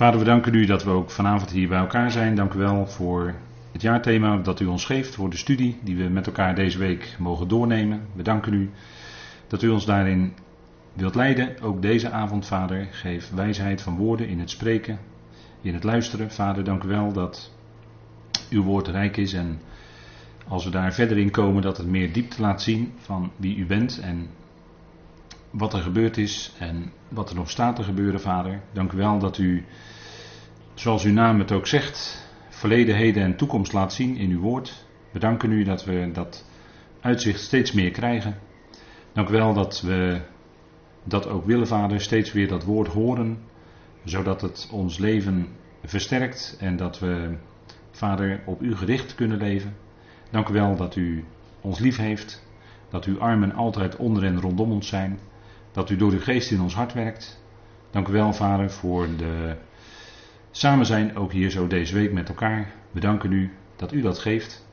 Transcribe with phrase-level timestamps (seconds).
[0.00, 2.34] Vader, we danken u dat we ook vanavond hier bij elkaar zijn.
[2.34, 3.34] Dank u wel voor
[3.72, 7.16] het jaarthema dat u ons geeft, voor de studie die we met elkaar deze week
[7.18, 8.00] mogen doornemen.
[8.12, 8.70] We danken u
[9.46, 10.32] dat u ons daarin
[10.92, 11.60] wilt leiden.
[11.62, 14.98] Ook deze avond, Vader, geef wijsheid van woorden in het spreken,
[15.60, 16.30] in het luisteren.
[16.30, 17.52] Vader, dank u wel dat
[18.50, 19.60] uw woord rijk is en
[20.48, 23.66] als we daar verder in komen, dat het meer diepte laat zien van wie u
[23.66, 24.28] bent en
[25.50, 28.62] wat er gebeurd is en wat er nog staat te gebeuren, Vader.
[28.72, 29.64] Dank u wel dat u,
[30.74, 34.86] zoals uw naam het ook zegt, verleden, heden en toekomst laat zien in uw woord.
[35.10, 36.46] We danken u dat we dat
[37.00, 38.38] uitzicht steeds meer krijgen.
[39.12, 40.20] Dank u wel dat we
[41.04, 43.38] dat ook willen, Vader, steeds weer dat woord horen,
[44.04, 45.48] zodat het ons leven
[45.84, 47.36] versterkt en dat we,
[47.90, 49.76] Vader, op u gericht kunnen leven.
[50.30, 51.24] Dank u wel dat u
[51.60, 52.46] ons lief heeft,
[52.88, 55.18] dat uw armen altijd onder en rondom ons zijn,
[55.72, 57.42] dat u door uw geest in ons hart werkt.
[57.90, 59.56] Dank u wel, Vader, voor de
[60.50, 62.72] samen zijn ook hier zo deze week met elkaar.
[62.90, 64.68] We danken u dat u dat geeft.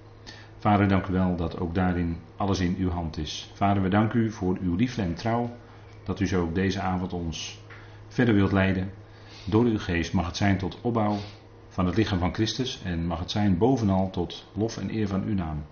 [0.57, 3.51] Vader, dank u wel dat ook daarin alles in uw hand is.
[3.53, 5.55] Vader, we danken u voor uw liefde en trouw,
[6.03, 7.61] dat u zo ook deze avond ons
[8.07, 8.91] verder wilt leiden.
[9.45, 11.17] Door uw geest mag het zijn tot opbouw
[11.69, 15.23] van het lichaam van Christus en mag het zijn bovenal tot lof en eer van
[15.23, 15.65] uw naam.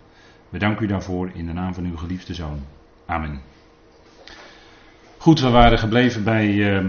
[0.50, 2.60] We danken u daarvoor in de naam van uw geliefde Zoon.
[3.06, 3.42] Amen.
[5.26, 6.86] Goed, we waren gebleven bij uh,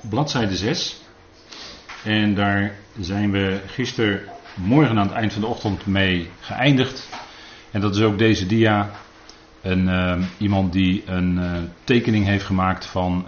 [0.00, 1.00] bladzijde 6.
[2.04, 4.20] En daar zijn we gisteren
[4.54, 7.08] morgen aan het eind van de ochtend mee geëindigd.
[7.70, 8.90] En dat is ook deze dia.
[9.62, 11.52] Een, uh, iemand die een uh,
[11.84, 13.26] tekening heeft gemaakt van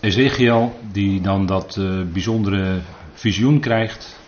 [0.00, 1.80] Ezekiel, die dan dat
[2.12, 2.80] bijzondere
[3.14, 4.20] visioen krijgt.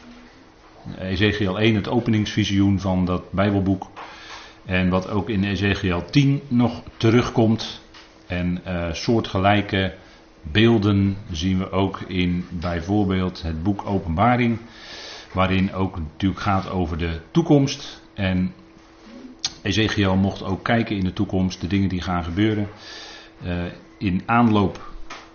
[0.99, 3.87] Ezekiel 1, het openingsvisioen van dat Bijbelboek.
[4.65, 7.83] En wat ook in Ezekiel 10 nog terugkomt.
[8.27, 9.95] En uh, soortgelijke
[10.43, 14.59] beelden zien we ook in bijvoorbeeld het boek Openbaring.
[15.33, 18.03] Waarin ook natuurlijk gaat over de toekomst.
[18.15, 18.53] En
[19.63, 22.69] Ezekiel mocht ook kijken in de toekomst, de dingen die gaan gebeuren.
[23.45, 23.65] Uh,
[23.99, 24.93] in aanloop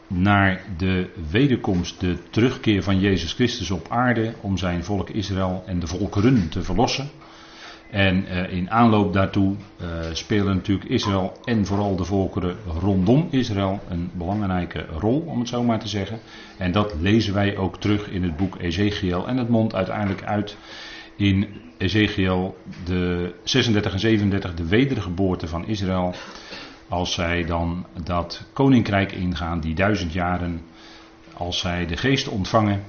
[0.07, 5.79] naar de wederkomst, de terugkeer van Jezus Christus op aarde om zijn volk Israël en
[5.79, 7.09] de volkeren te verlossen.
[7.89, 13.79] En uh, in aanloop daartoe uh, spelen natuurlijk Israël en vooral de volkeren rondom Israël
[13.89, 16.19] een belangrijke rol, om het zo maar te zeggen.
[16.57, 19.27] En dat lezen wij ook terug in het boek Ezekiel.
[19.27, 20.57] En het mondt uiteindelijk uit
[21.15, 21.47] in
[21.77, 26.13] Ezekiel de 36 en 37, de wedergeboorte van Israël.
[26.87, 30.61] Als zij dan dat koninkrijk ingaan, die duizend jaren,
[31.33, 32.83] als zij de geest ontvangen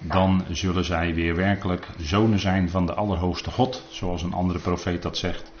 [0.00, 5.02] dan zullen zij weer werkelijk zonen zijn van de Allerhoogste God, zoals een andere profeet
[5.02, 5.52] dat zegt.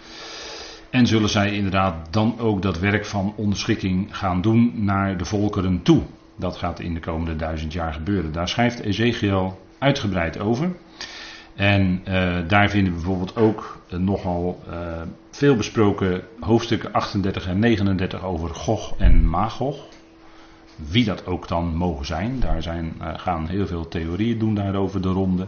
[0.90, 5.82] En zullen zij inderdaad dan ook dat werk van onderschikking gaan doen naar de volkeren
[5.82, 6.02] toe.
[6.36, 8.32] Dat gaat in de komende duizend jaar gebeuren.
[8.32, 10.76] Daar schrijft Ezekiel uitgebreid over.
[11.54, 17.58] En uh, daar vinden we bijvoorbeeld ook uh, nogal uh, veel besproken hoofdstukken 38 en
[17.58, 19.86] 39 over Gog en Magog.
[20.86, 22.40] Wie dat ook dan mogen zijn.
[22.40, 25.46] Daar zijn, uh, gaan heel veel theorieën doen daarover de ronde.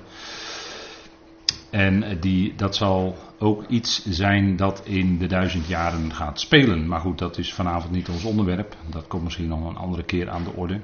[1.71, 6.87] En die, dat zal ook iets zijn dat in de duizend jaren gaat spelen.
[6.87, 8.77] Maar goed, dat is vanavond niet ons onderwerp.
[8.91, 10.81] Dat komt misschien nog een andere keer aan de orde.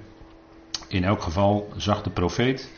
[0.89, 2.73] In elk geval zag de profeet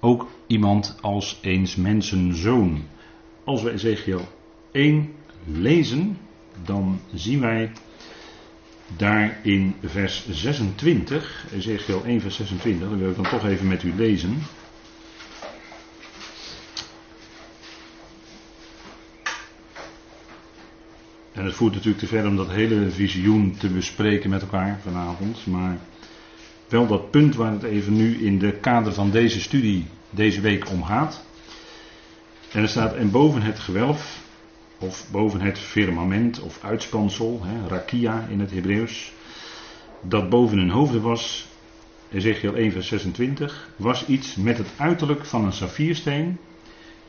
[0.00, 2.82] ook iemand als eens mensenzoon.
[3.44, 4.20] Als we Ezekiel
[4.72, 5.12] 1
[5.44, 6.18] lezen,
[6.64, 7.72] dan zien wij
[8.96, 13.82] daar in vers 26, Ezekiel 1 vers 26, dat wil ik dan toch even met
[13.82, 14.42] u lezen.
[21.32, 25.46] En het voert natuurlijk te ver om dat hele visioen te bespreken met elkaar vanavond,
[25.46, 25.78] maar
[26.68, 30.70] wel dat punt waar het even nu in de kader van deze studie deze week
[30.70, 31.24] om gaat.
[32.52, 34.18] En er staat, en boven het gewelf
[34.80, 39.12] of boven het firmament of uitspansel, hè, rakia in het Hebreeuws,
[40.00, 41.48] dat boven hun hoofden was,
[42.12, 46.38] Ezekiel 1 vers 26, was iets met het uiterlijk van een saffiersteen,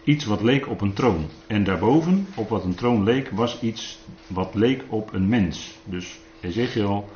[0.04, 1.26] iets wat leek op een troon.
[1.48, 5.78] En daarboven, op wat een troon leek, was iets wat leek op een mens.
[5.86, 7.10] Dus Ezekiel,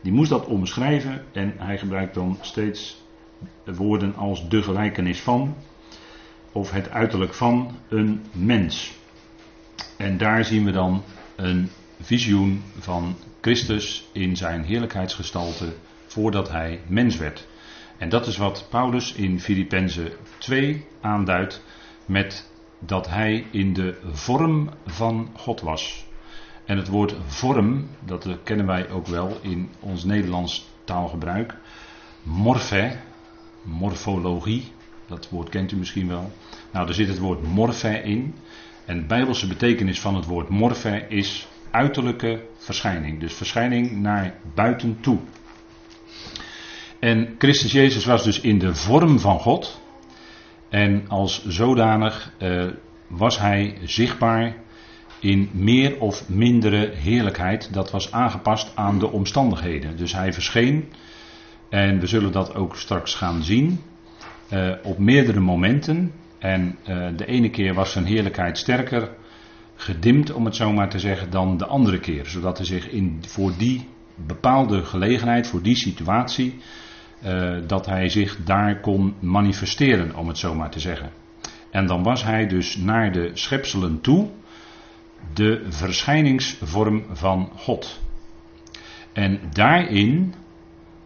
[0.00, 3.02] die moest dat omschrijven en hij gebruikt dan steeds
[3.64, 5.54] woorden als de gelijkenis van,
[6.52, 8.97] of het uiterlijk van een mens.
[9.98, 11.02] En daar zien we dan
[11.36, 15.74] een visioen van Christus in zijn heerlijkheidsgestalte
[16.06, 17.46] voordat hij mens werd.
[17.98, 21.62] En dat is wat Paulus in Filippenzen 2 aanduidt
[22.06, 26.06] met dat hij in de vorm van God was.
[26.64, 31.54] En het woord vorm, dat kennen wij ook wel in ons Nederlands taalgebruik.
[32.22, 32.96] Morfe,
[33.62, 34.72] morfologie,
[35.06, 36.32] dat woord kent u misschien wel.
[36.72, 38.34] Nou, daar zit het woord morfe in.
[38.88, 43.20] En de bijbelse betekenis van het woord morfe is uiterlijke verschijning.
[43.20, 45.18] Dus verschijning naar buiten toe.
[46.98, 49.80] En Christus Jezus was dus in de vorm van God.
[50.68, 52.66] En als zodanig eh,
[53.06, 54.56] was hij zichtbaar
[55.20, 57.74] in meer of mindere heerlijkheid.
[57.74, 59.96] Dat was aangepast aan de omstandigheden.
[59.96, 60.92] Dus hij verscheen,
[61.68, 63.80] en we zullen dat ook straks gaan zien,
[64.52, 66.12] uh, op meerdere momenten.
[66.38, 69.10] En uh, de ene keer was zijn heerlijkheid sterker
[69.74, 72.26] gedimd, om het zo maar te zeggen, dan de andere keer.
[72.26, 76.58] Zodat hij zich in, voor die bepaalde gelegenheid, voor die situatie,
[77.24, 81.10] uh, dat hij zich daar kon manifesteren, om het zo maar te zeggen.
[81.70, 84.28] En dan was hij dus naar de schepselen toe
[85.34, 88.00] de verschijningsvorm van God.
[89.12, 90.34] En daarin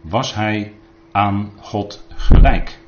[0.01, 0.73] was hij
[1.11, 2.79] aan God gelijk.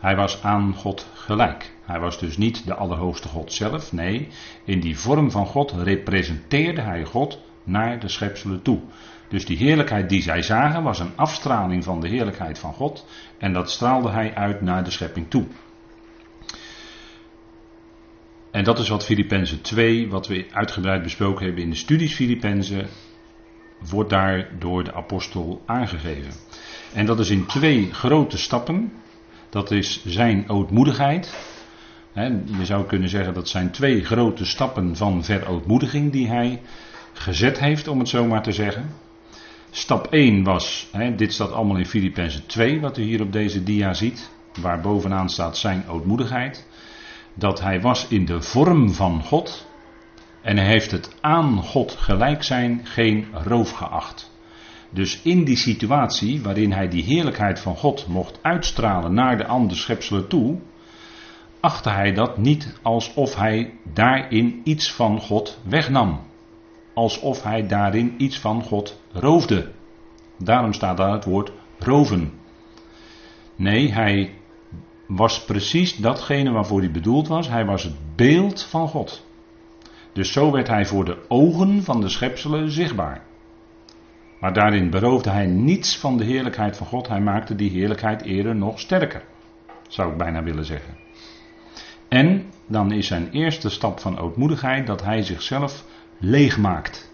[0.00, 1.72] Hij was aan God gelijk.
[1.84, 3.92] Hij was dus niet de Allerhoogste God zelf.
[3.92, 4.28] Nee,
[4.64, 8.80] in die vorm van God representeerde hij God naar de schepselen toe.
[9.28, 13.06] Dus die heerlijkheid die zij zagen was een afstraling van de heerlijkheid van God.
[13.38, 15.46] En dat straalde hij uit naar de schepping toe.
[18.50, 22.88] En dat is wat Filippenzen 2, wat we uitgebreid besproken hebben in de studies Filippenzen,
[23.90, 26.32] wordt daar door de apostel aangegeven.
[26.94, 28.92] En dat is in twee grote stappen.
[29.50, 31.34] Dat is zijn ootmoedigheid.
[32.58, 36.60] Je zou kunnen zeggen dat zijn twee grote stappen van verootmoediging die hij
[37.12, 38.90] gezet heeft, om het zo maar te zeggen.
[39.70, 43.94] Stap 1 was, dit staat allemaal in Filippenzen 2, wat u hier op deze dia
[43.94, 44.30] ziet,
[44.60, 46.66] waar bovenaan staat zijn ootmoedigheid
[47.34, 49.66] dat hij was in de vorm van God
[50.42, 54.29] en hij heeft het aan God gelijk zijn geen roof geacht.
[54.90, 59.80] Dus in die situatie waarin hij die heerlijkheid van God mocht uitstralen naar de andere
[59.80, 60.58] schepselen toe,
[61.60, 66.20] achtte hij dat niet alsof hij daarin iets van God wegnam.
[66.94, 69.72] Alsof hij daarin iets van God roofde.
[70.38, 72.32] Daarom staat daar het woord roven.
[73.56, 74.34] Nee, hij
[75.06, 77.48] was precies datgene waarvoor hij bedoeld was.
[77.48, 79.26] Hij was het beeld van God.
[80.12, 83.28] Dus zo werd hij voor de ogen van de schepselen zichtbaar.
[84.40, 87.08] Maar daarin beroofde hij niets van de heerlijkheid van God.
[87.08, 89.22] Hij maakte die heerlijkheid eerder nog sterker.
[89.88, 90.94] Zou ik bijna willen zeggen.
[92.08, 95.84] En dan is zijn eerste stap van ootmoedigheid dat hij zichzelf
[96.18, 97.12] leeg maakt.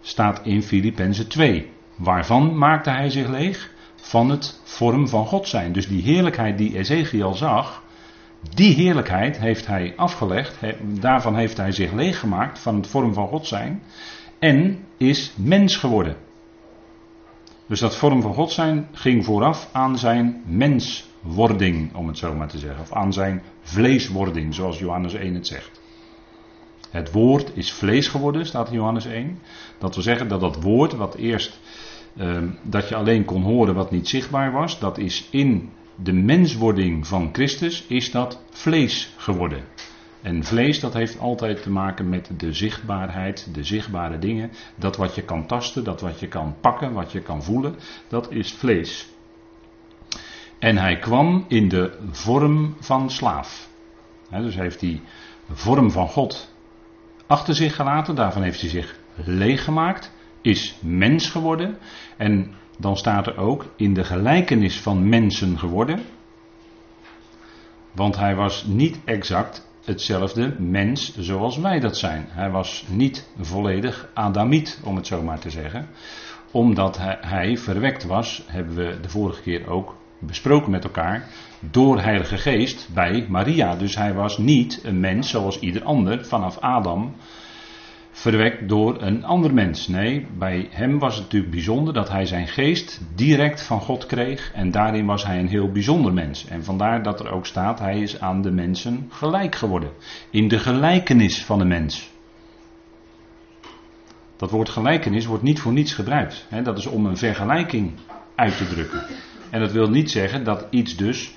[0.00, 1.70] Staat in Filippenzen 2.
[1.96, 3.72] Waarvan maakte hij zich leeg?
[4.04, 5.72] van het vorm van God zijn.
[5.72, 7.82] Dus die heerlijkheid die Ezekiel zag,
[8.54, 13.46] die heerlijkheid heeft hij afgelegd, daarvan heeft hij zich leeggemaakt van het vorm van God
[13.46, 13.82] zijn
[14.38, 16.16] en is mens geworden.
[17.66, 22.48] Dus dat vorm van God zijn ging vooraf aan zijn menswording, om het zo maar
[22.48, 25.80] te zeggen, of aan zijn vleeswording, zoals Johannes 1 het zegt.
[26.90, 29.38] Het woord is vlees geworden, staat in Johannes 1.
[29.78, 31.58] Dat wil zeggen dat dat woord, wat eerst
[32.16, 35.70] Ehm, dat je alleen kon horen wat niet zichtbaar was, dat is in
[36.02, 39.64] de menswording van Christus, is dat vlees geworden.
[40.24, 44.50] En vlees dat heeft altijd te maken met de zichtbaarheid, de zichtbare dingen.
[44.76, 47.74] Dat wat je kan tasten, dat wat je kan pakken, wat je kan voelen,
[48.08, 49.08] dat is vlees.
[50.58, 53.68] En hij kwam in de vorm van slaaf.
[54.28, 55.00] He, dus heeft hij
[55.46, 56.54] de vorm van God
[57.26, 60.12] achter zich gelaten, daarvan heeft hij zich leeg gemaakt
[60.44, 61.78] is mens geworden.
[62.16, 66.02] En dan staat er ook in de gelijkenis van mensen geworden.
[67.92, 72.26] Want hij was niet exact hetzelfde mens zoals wij dat zijn.
[72.28, 75.88] Hij was niet volledig Adamiet, om het zo maar te zeggen.
[76.50, 81.28] Omdat hij verwekt was, hebben we de vorige keer ook besproken met elkaar,
[81.60, 83.76] door Heilige Geest bij Maria.
[83.76, 87.14] Dus hij was niet een mens zoals ieder ander vanaf Adam
[88.16, 89.88] verwekt door een ander mens.
[89.88, 94.52] Nee, bij hem was het natuurlijk bijzonder dat hij zijn geest direct van God kreeg.
[94.52, 96.46] En daarin was hij een heel bijzonder mens.
[96.46, 99.90] En vandaar dat er ook staat, hij is aan de mensen gelijk geworden.
[100.30, 102.10] In de gelijkenis van de mens.
[104.36, 106.46] Dat woord gelijkenis wordt niet voor niets gebruikt.
[106.62, 107.92] dat is om een vergelijking
[108.34, 109.02] uit te drukken.
[109.50, 111.34] En dat wil niet zeggen dat iets dus,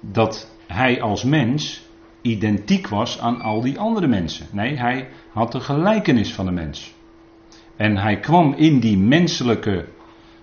[0.00, 1.82] dat hij als mens
[2.22, 4.46] identiek was aan al die andere mensen.
[4.52, 6.94] Nee, hij had de gelijkenis van de mens.
[7.76, 9.88] En hij kwam in die menselijke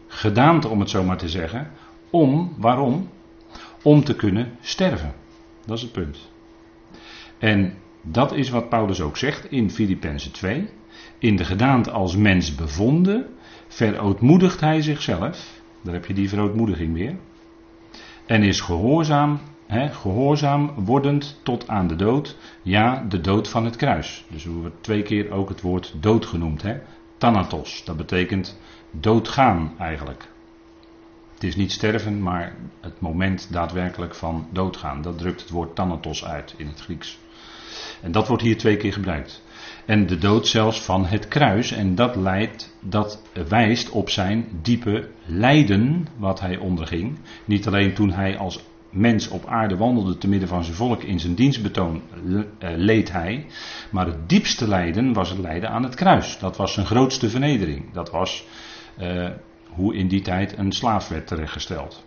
[0.07, 1.71] gedaante, om het zo maar te zeggen,
[2.09, 3.09] om, waarom?
[3.83, 5.13] Om te kunnen sterven.
[5.65, 6.29] Dat is het punt.
[7.38, 10.69] En Dat is wat Paulus ook zegt in Filippenzen 2.
[11.19, 13.25] In de gedaante als mens bevonden,
[13.67, 15.62] verootmoedigt hij zichzelf.
[15.81, 17.15] Daar heb je die verootmoediging weer.
[18.25, 22.38] En is gehoorzaam, gehoorzaam wordend tot aan de dood.
[22.61, 24.25] Ja, de dood van het kruis.
[24.29, 26.61] Dus we wordt twee keer ook het woord dood genoemd.
[26.61, 26.77] Hè?
[27.17, 28.59] Thanatos, dat betekent
[28.91, 30.27] doodgaan eigenlijk.
[31.33, 35.01] Het is niet sterven, maar het moment daadwerkelijk van doodgaan.
[35.01, 37.19] Dat drukt het woord thanatos uit in het Grieks.
[38.01, 39.43] En dat wordt hier twee keer gebruikt.
[39.85, 41.71] En de dood zelfs van het kruis.
[41.71, 47.17] En dat, leidt, dat wijst op zijn diepe lijden wat hij onderging.
[47.45, 51.19] Niet alleen toen hij als mens op aarde wandelde te midden van zijn volk in
[51.19, 52.01] zijn dienstbetoon
[52.60, 53.46] eh, leed hij.
[53.91, 56.39] Maar het diepste lijden was het lijden aan het kruis.
[56.39, 57.93] Dat was zijn grootste vernedering.
[57.93, 58.46] Dat was
[59.00, 59.29] uh,
[59.69, 62.03] hoe in die tijd een slaaf werd terechtgesteld.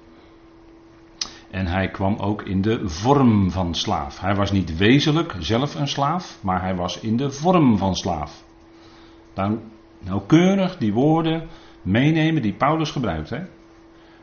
[1.51, 4.21] En hij kwam ook in de vorm van slaaf.
[4.21, 8.45] Hij was niet wezenlijk zelf een slaaf, maar hij was in de vorm van slaaf.
[9.35, 9.61] Dan
[9.99, 11.49] nauwkeurig die woorden
[11.83, 13.31] meenemen die Paulus gebruikt.
[13.31, 13.41] Hè?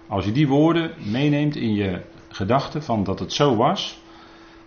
[0.08, 4.02] Als je die woorden meeneemt in je gedachten van dat het zo was.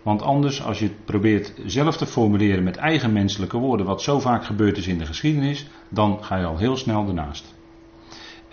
[0.01, 4.19] Want anders, als je het probeert zelf te formuleren met eigen menselijke woorden, wat zo
[4.19, 7.53] vaak gebeurd is in de geschiedenis, dan ga je al heel snel ernaast.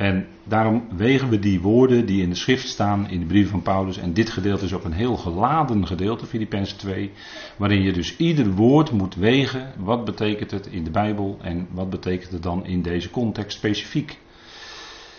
[0.00, 3.62] En daarom wegen we die woorden die in de schrift staan, in de brief van
[3.62, 3.98] Paulus.
[3.98, 7.10] En dit gedeelte is ook een heel geladen gedeelte, Filippenzen 2.
[7.56, 9.72] Waarin je dus ieder woord moet wegen.
[9.78, 14.18] Wat betekent het in de Bijbel en wat betekent het dan in deze context specifiek.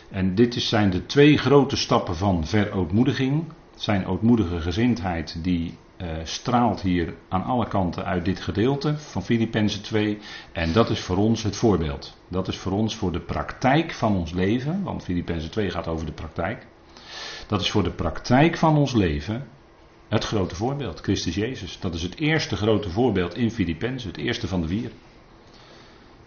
[0.10, 3.44] En dit zijn de twee grote stappen van verootmoediging.
[3.82, 9.82] Zijn ootmoedige gezindheid die uh, straalt hier aan alle kanten uit dit gedeelte van Filippenzen
[9.82, 10.18] 2.
[10.52, 12.18] En dat is voor ons het voorbeeld.
[12.28, 16.06] Dat is voor ons voor de praktijk van ons leven, want Filippenzen 2 gaat over
[16.06, 16.68] de praktijk.
[17.48, 19.48] Dat is voor de praktijk van ons leven
[20.08, 21.80] het grote voorbeeld, Christus Jezus.
[21.80, 24.92] Dat is het eerste grote voorbeeld in Filippenzen, het eerste van de vier.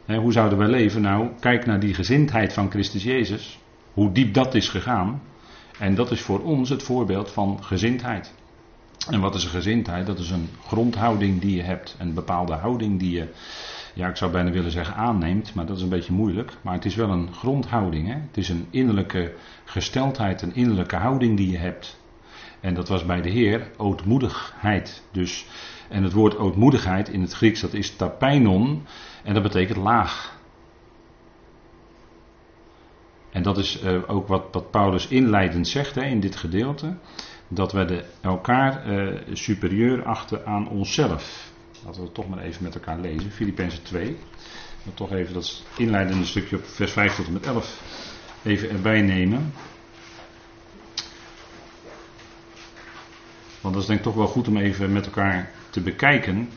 [0.06, 1.02] hoe zouden wij leven?
[1.02, 3.58] Nou, kijk naar die gezindheid van Christus Jezus.
[3.92, 5.22] Hoe diep dat is gegaan.
[5.78, 8.34] En dat is voor ons het voorbeeld van gezindheid.
[9.10, 10.06] En wat is een gezindheid?
[10.06, 11.96] Dat is een grondhouding die je hebt.
[11.98, 13.28] Een bepaalde houding die je,
[13.94, 16.52] ja, ik zou bijna willen zeggen aanneemt, maar dat is een beetje moeilijk.
[16.62, 18.06] Maar het is wel een grondhouding.
[18.06, 18.14] Hè?
[18.14, 21.98] Het is een innerlijke gesteldheid, een innerlijke houding die je hebt.
[22.60, 25.02] En dat was bij de Heer ootmoedigheid.
[25.12, 25.46] Dus,
[25.88, 28.82] en het woord ootmoedigheid in het Grieks dat is tapeinon
[29.24, 30.33] en dat betekent laag.
[33.34, 36.96] En dat is uh, ook wat, Paulus inleidend zegt hè, in dit gedeelte
[37.48, 41.50] dat we de, elkaar uh, superieur achten aan onszelf.
[41.84, 43.30] Laten we het toch maar even met elkaar lezen.
[43.30, 44.16] Filippenzen 2.
[44.82, 47.80] Maar toch even dat inleidende stukje op vers 5 tot en met 11
[48.42, 49.52] even erbij nemen.
[53.60, 56.50] Want dat is denk ik toch wel goed om even met elkaar te bekijken.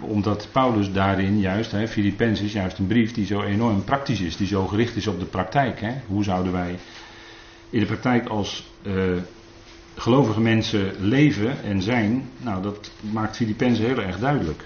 [0.00, 4.36] Omdat Paulus daarin juist, hè, Filippenzen is juist een brief die zo enorm praktisch is.
[4.36, 5.80] Die zo gericht is op de praktijk.
[5.80, 5.92] Hè.
[6.06, 6.78] Hoe zouden wij
[7.70, 8.94] in de praktijk als uh,
[9.94, 14.64] gelovige mensen leven en zijn, nou dat maakt Filippenzen heel erg duidelijk.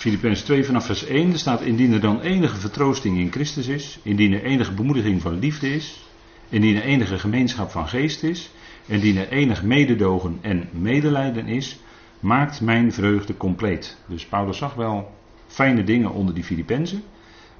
[0.00, 3.98] Filippenzen 2 vanaf vers 1, er staat indien er dan enige vertroosting in Christus is,
[4.02, 6.08] indien er enige bemoediging van liefde is,
[6.48, 8.50] indien er enige gemeenschap van geest is,
[8.86, 11.78] indien er enig mededogen en medelijden is,
[12.20, 13.96] maakt mijn vreugde compleet.
[14.06, 15.10] Dus Paulus zag wel
[15.46, 17.02] fijne dingen onder die Filippenzen.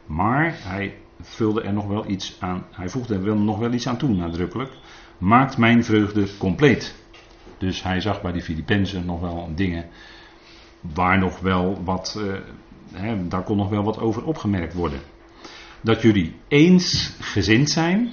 [0.06, 2.64] Maar hij vulde er nog wel iets aan.
[2.70, 4.72] Hij voegde er wel, nog wel iets aan toe, nadrukkelijk.
[5.18, 6.94] Maakt mijn vreugde compleet.
[7.58, 9.84] Dus hij zag bij die Filippenzen nog wel dingen.
[10.80, 12.16] Waar nog wel wat.
[12.18, 12.34] Uh,
[12.92, 15.00] hè, daar kon nog wel wat over opgemerkt worden.
[15.80, 18.10] Dat jullie eensgezind zijn.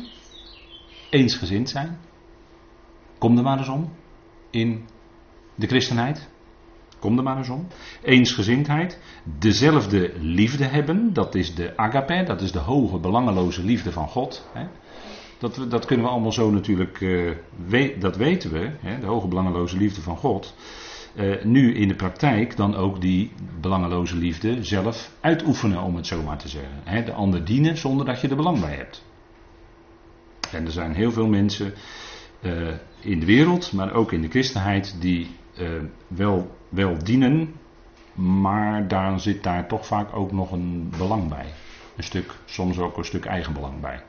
[1.09, 1.99] Eensgezind zijn.
[3.17, 3.93] Kom er maar eens om.
[4.49, 4.85] In
[5.55, 6.29] de christenheid.
[6.99, 7.67] Kom er maar eens om.
[8.01, 8.99] Eensgezindheid.
[9.23, 11.13] Dezelfde liefde hebben.
[11.13, 12.23] Dat is de agape.
[12.23, 14.49] Dat is de hoge, belangeloze liefde van God.
[14.53, 14.67] Hè.
[15.37, 16.99] Dat, dat kunnen we allemaal zo natuurlijk.
[16.99, 18.71] Uh, dat weten we.
[18.99, 20.55] De hoge, belangeloze liefde van God.
[21.17, 23.31] Uh, nu in de praktijk dan ook die
[23.61, 27.05] belangeloze liefde zelf uitoefenen, om het zo maar te zeggen.
[27.05, 29.05] De ander dienen zonder dat je er belang bij hebt.
[30.51, 31.73] En er zijn heel veel mensen
[32.41, 35.27] uh, in de wereld, maar ook in de christenheid, die
[35.59, 35.69] uh,
[36.07, 37.53] wel wel dienen,
[38.13, 41.45] maar daar zit daar toch vaak ook nog een belang bij.
[41.95, 44.03] Een stuk, soms ook een stuk eigenbelang bij.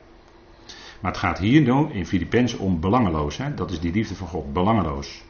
[1.01, 3.37] Maar het gaat hier in Filippenzen om belangeloos.
[3.37, 3.53] Hè?
[3.53, 5.23] Dat is die liefde van God, belangeloos.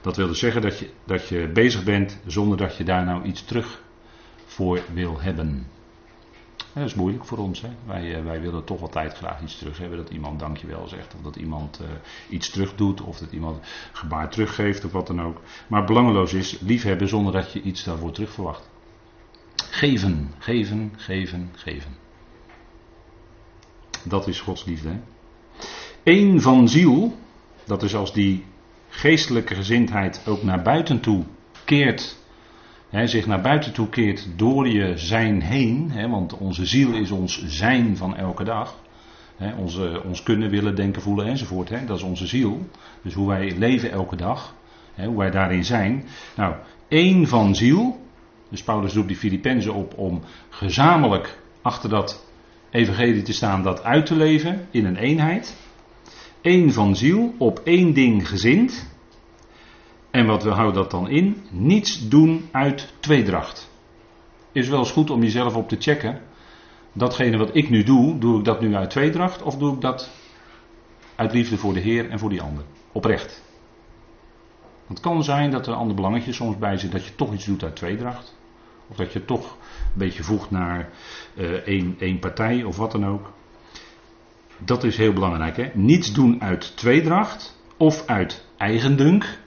[0.00, 3.24] Dat wil dus zeggen dat je, dat je bezig bent zonder dat je daar nou
[3.24, 3.82] iets terug
[4.44, 5.66] voor wil hebben.
[6.72, 7.60] Dat is moeilijk voor ons.
[7.60, 7.68] Hè?
[7.86, 9.98] Wij, eh, wij willen toch altijd graag iets terug hebben.
[9.98, 11.14] Dat iemand dankjewel zegt.
[11.14, 11.88] Of dat iemand uh,
[12.28, 13.00] iets terug doet.
[13.00, 13.58] Of dat iemand
[13.92, 14.84] gebaar teruggeeft.
[14.84, 15.40] Of wat dan ook.
[15.66, 18.70] Maar belangeloos is liefhebben zonder dat je iets daarvoor terug verwacht.
[19.54, 21.96] Geven, geven, geven, geven.
[24.04, 24.88] Dat is Gods liefde.
[24.88, 25.00] Hè?
[26.02, 27.16] Eén van ziel.
[27.64, 28.44] Dat is als die
[28.90, 31.24] geestelijke gezindheid ook naar buiten toe
[31.64, 32.18] keert
[32.90, 35.90] He, zich naar buiten toe keert door je zijn heen.
[35.90, 38.74] He, want onze ziel is ons zijn van elke dag.
[39.36, 41.68] He, onze, ons kunnen, willen, denken, voelen enzovoort.
[41.68, 42.68] He, dat is onze ziel.
[43.02, 44.54] Dus hoe wij leven elke dag.
[44.94, 46.04] hoe wij daarin zijn.
[46.36, 46.54] Nou,
[46.88, 48.00] één van ziel.
[48.48, 52.26] Dus Paulus roept die Filippenzen op om gezamenlijk achter dat
[52.70, 55.56] evangelie te staan, dat uit te leven in een eenheid.
[56.42, 58.88] Eén van ziel, op één ding gezind.
[60.10, 61.36] En wat we houden dat dan in?
[61.50, 63.70] Niets doen uit tweedracht.
[64.52, 66.20] Is wel eens goed om jezelf op te checken.
[66.92, 70.10] Datgene wat ik nu doe, doe ik dat nu uit tweedracht of doe ik dat
[71.14, 72.64] uit liefde voor de Heer en voor die ander?
[72.92, 73.42] Oprecht.
[74.86, 77.64] Het kan zijn dat er een ander soms bij zit dat je toch iets doet
[77.64, 78.36] uit tweedracht.
[78.88, 79.56] Of dat je toch
[79.92, 80.88] een beetje voegt naar
[81.34, 83.32] uh, één, één partij of wat dan ook.
[84.64, 85.56] Dat is heel belangrijk.
[85.56, 85.70] Hè?
[85.74, 89.38] Niets doen uit tweedracht of uit eigendunk.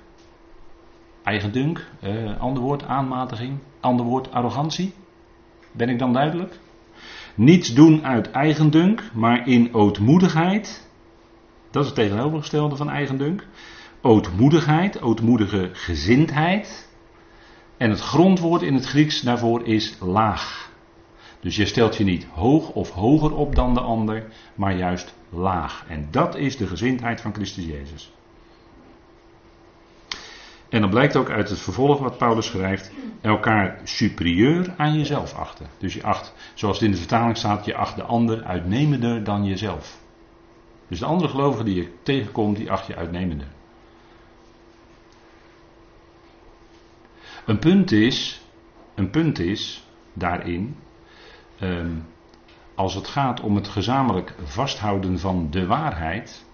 [1.23, 4.93] Eigendunk, eh, ander woord aanmatiging, ander woord arrogantie.
[5.71, 6.59] Ben ik dan duidelijk?
[7.35, 10.89] Niets doen uit eigendunk, maar in ootmoedigheid.
[11.71, 13.47] Dat is het tegenovergestelde van eigendunk.
[14.01, 16.89] Ootmoedigheid, ootmoedige gezindheid.
[17.77, 20.71] En het grondwoord in het Grieks daarvoor is laag.
[21.43, 25.85] Dus je stelt je niet hoog of hoger op dan de ander, maar juist laag.
[25.87, 28.11] En dat is de gezindheid van Christus Jezus.
[30.69, 35.67] En dan blijkt ook uit het vervolg wat Paulus schrijft, elkaar superieur aan jezelf achten.
[35.77, 39.45] Dus je acht, zoals het in de vertaling staat, je acht de ander uitnemender dan
[39.45, 39.99] jezelf.
[40.87, 43.47] Dus de andere gelovigen die je tegenkomt, die acht je uitnemender.
[47.45, 48.41] Een punt is,
[48.95, 50.75] een punt is daarin,
[51.63, 52.05] um,
[52.75, 56.45] als het gaat om het gezamenlijk vasthouden van de waarheid,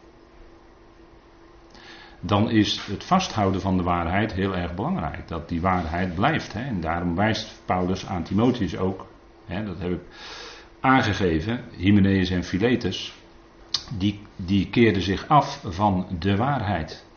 [2.20, 5.28] dan is het vasthouden van de waarheid heel erg belangrijk.
[5.28, 6.54] Dat die waarheid blijft.
[6.54, 6.62] Hè.
[6.62, 9.06] En daarom wijst Paulus aan Timotheus ook,
[9.46, 10.02] hè, dat heb ik
[10.80, 13.14] aangegeven, Hymenaeus en Philetus,
[13.98, 17.08] die, die keerden zich af van de waarheid.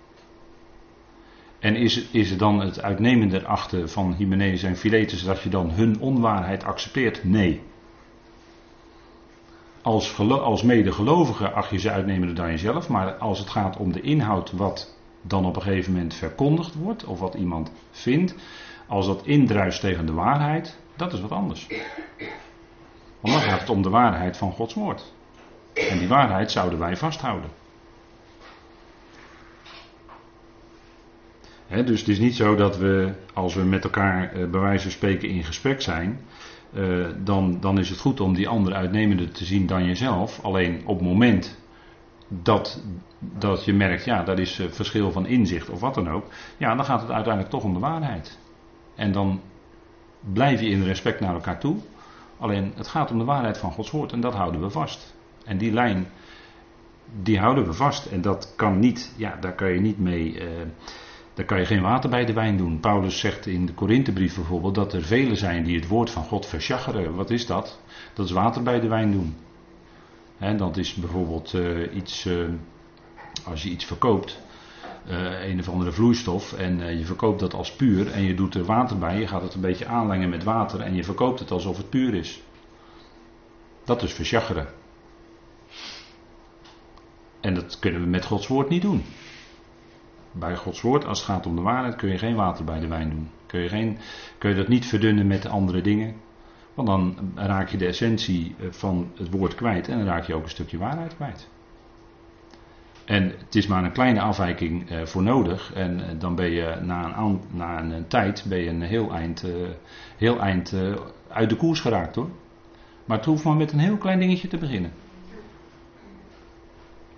[1.59, 5.71] En is, is het dan het uitnemender achter van Hymenaeus en Philetus dat je dan
[5.71, 7.25] hun onwaarheid accepteert?
[7.25, 7.61] Nee.
[9.83, 14.01] Als, als medegelovige acht je ze uitnemender dan jezelf, maar als het gaat om de
[14.01, 18.35] inhoud wat dan op een gegeven moment verkondigd wordt, of wat iemand vindt,
[18.87, 21.67] als dat indruist tegen de waarheid, dat is wat anders.
[23.21, 25.13] Want dan gaat het om de waarheid van Gods woord.
[25.75, 27.51] En die waarheid zouden wij vasthouden.
[31.69, 34.91] dus het is niet zo dat we, als we met elkaar uh, bij wijze van
[34.91, 36.21] spreken in gesprek zijn,
[36.73, 40.41] uh, dan, dan is het goed om die ander uitnemender te zien dan jezelf.
[40.43, 41.59] Alleen op het moment
[42.29, 42.83] dat,
[43.19, 46.25] dat je merkt, ja, dat is uh, verschil van inzicht of wat dan ook,
[46.57, 48.39] ja, dan gaat het uiteindelijk toch om de waarheid.
[48.95, 49.41] En dan
[50.33, 51.77] blijf je in respect naar elkaar toe.
[52.39, 55.15] Alleen het gaat om de waarheid van Gods woord en dat houden we vast.
[55.45, 56.07] En die lijn,
[57.23, 58.07] die houden we vast.
[58.07, 60.35] En dat kan niet, ja, daar kan je niet mee.
[60.35, 60.49] Uh,
[61.35, 62.81] daar kan je geen water bij de wijn doen.
[62.81, 66.47] Paulus zegt in de Korinthebrief bijvoorbeeld dat er velen zijn die het woord van God
[66.47, 67.15] versjaggeren.
[67.15, 67.81] Wat is dat?
[68.15, 69.37] Dat is water bij de wijn doen.
[70.37, 72.49] He, dat is bijvoorbeeld uh, iets, uh,
[73.45, 74.41] als je iets verkoopt,
[75.09, 78.65] uh, een of andere vloeistof, en je verkoopt dat als puur en je doet er
[78.65, 81.77] water bij, je gaat het een beetje aanlengen met water en je verkoopt het alsof
[81.77, 82.43] het puur is.
[83.85, 84.69] Dat is versjaggeren.
[87.41, 89.05] En dat kunnen we met Gods woord niet doen
[90.33, 92.87] bij Gods woord, als het gaat om de waarheid, kun je geen water bij de
[92.87, 93.31] wijn doen.
[93.47, 93.99] Kun je, geen,
[94.39, 96.15] kun je dat niet verdunnen met andere dingen.
[96.75, 100.35] Want dan raak je de essentie eh, van het woord kwijt en dan raak je
[100.35, 101.49] ook een stukje waarheid kwijt.
[103.05, 105.73] En het is maar een kleine afwijking eh, voor nodig.
[105.75, 109.47] En eh, dan ben je na een, na een tijd ben je een heel eind,
[110.17, 110.75] heel eind
[111.29, 112.31] uit de koers geraakt hoor.
[113.05, 114.93] Maar het hoeft maar met een heel klein dingetje te beginnen.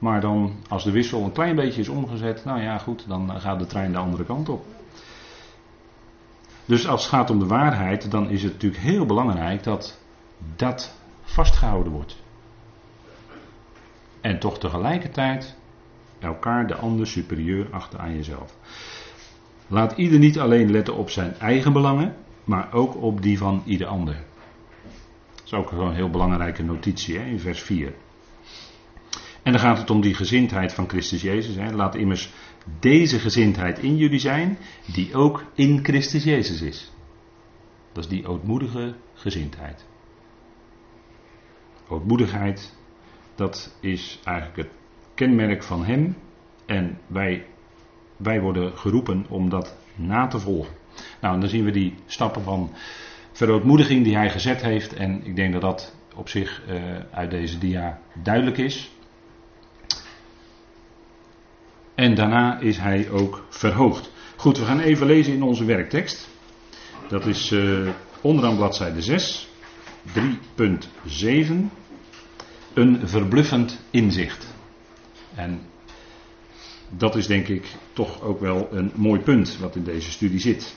[0.04, 3.58] Maar dan, als de wissel een klein beetje is omgezet, nou ja, goed, dan gaat
[3.58, 4.64] de trein de andere kant op.
[6.64, 10.00] Dus als het gaat om de waarheid, dan is het natuurlijk heel belangrijk dat
[10.56, 12.22] dat vastgehouden wordt.
[14.20, 15.56] En toch tegelijkertijd
[16.18, 18.56] elkaar de ander superieur achter aan jezelf.
[19.66, 23.86] Laat ieder niet alleen letten op zijn eigen belangen, maar ook op die van ieder
[23.86, 24.14] ander.
[25.34, 27.94] Dat is ook een heel belangrijke notitie hè, in vers 4.
[29.44, 31.56] En dan gaat het om die gezindheid van Christus Jezus.
[31.56, 31.72] Hè.
[31.72, 32.32] Laat immers
[32.80, 34.58] deze gezindheid in jullie zijn,
[34.92, 36.92] die ook in Christus Jezus is.
[37.92, 39.86] Dat is die ootmoedige gezindheid.
[41.88, 42.76] Ootmoedigheid,
[43.34, 44.70] dat is eigenlijk het
[45.14, 46.16] kenmerk van Hem.
[46.66, 47.46] En wij,
[48.16, 50.74] wij worden geroepen om dat na te volgen.
[51.20, 52.70] Nou, en dan zien we die stappen van
[53.32, 54.94] verootmoediging die Hij gezet heeft.
[54.94, 58.93] En ik denk dat dat op zich uh, uit deze dia duidelijk is.
[61.94, 64.10] En daarna is hij ook verhoogd.
[64.36, 66.28] Goed, we gaan even lezen in onze werktekst.
[67.08, 67.88] Dat is uh,
[68.20, 69.48] onderaan bladzijde 6,
[70.56, 71.52] 3.7.
[72.74, 74.54] Een verbluffend inzicht.
[75.34, 75.60] En
[76.88, 80.74] dat is denk ik toch ook wel een mooi punt wat in deze studie zit.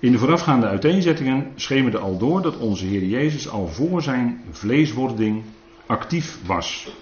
[0.00, 5.42] In de voorafgaande uiteenzettingen schemerde al door dat onze Heer Jezus al voor zijn vleeswording
[5.86, 6.92] actief was.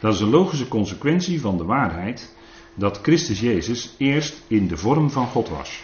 [0.00, 2.36] Dat is een logische consequentie van de waarheid
[2.74, 5.82] dat Christus Jezus eerst in de vorm van God was.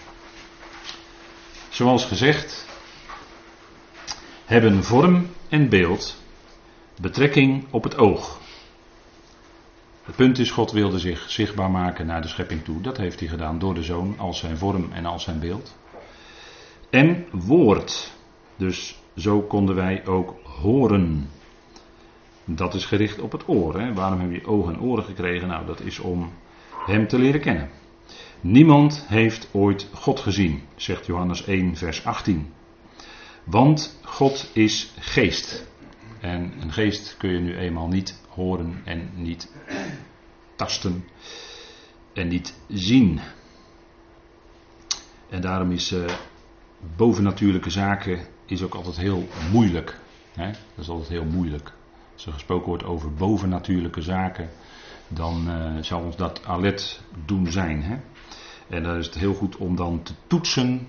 [1.69, 2.67] Zoals gezegd,
[4.45, 6.23] hebben vorm en beeld
[7.01, 8.41] betrekking op het oog.
[10.05, 12.81] Het punt is, God wilde zich zichtbaar maken naar de schepping toe.
[12.81, 15.75] Dat heeft hij gedaan door de zoon als zijn vorm en als zijn beeld.
[16.91, 18.13] En woord.
[18.57, 21.31] Dus zo konden wij ook horen.
[22.45, 23.81] Dat is gericht op het oor.
[23.81, 23.95] Hè?
[23.95, 25.49] Waarom heb je ogen en oren gekregen?
[25.49, 26.33] Nou, dat is om
[26.87, 27.71] hem te leren kennen.
[28.41, 32.53] Niemand heeft ooit God gezien, zegt Johannes 1, vers 18.
[33.45, 35.67] Want God is geest.
[36.21, 39.53] En een geest kun je nu eenmaal niet horen en niet
[40.57, 41.05] tasten
[42.13, 43.21] en niet zien.
[45.29, 46.05] En daarom is uh,
[46.97, 50.01] bovennatuurlijke zaken is ook altijd heel moeilijk.
[50.33, 50.47] Hè?
[50.47, 51.73] Dat is altijd heel moeilijk.
[52.15, 54.51] Als er gesproken wordt over bovennatuurlijke zaken,
[55.09, 57.83] dan uh, zal ons dat alert doen zijn.
[57.83, 57.97] Hè?
[58.69, 60.89] En dan is het heel goed om dan te toetsen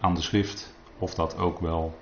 [0.00, 1.98] aan de schrift of dat ook wel,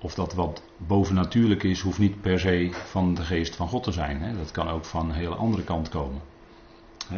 [0.00, 3.92] of dat wat bovennatuurlijk is, hoeft niet per se van de geest van God te
[3.92, 4.20] zijn.
[4.20, 4.36] Hè?
[4.36, 6.20] Dat kan ook van een hele andere kant komen.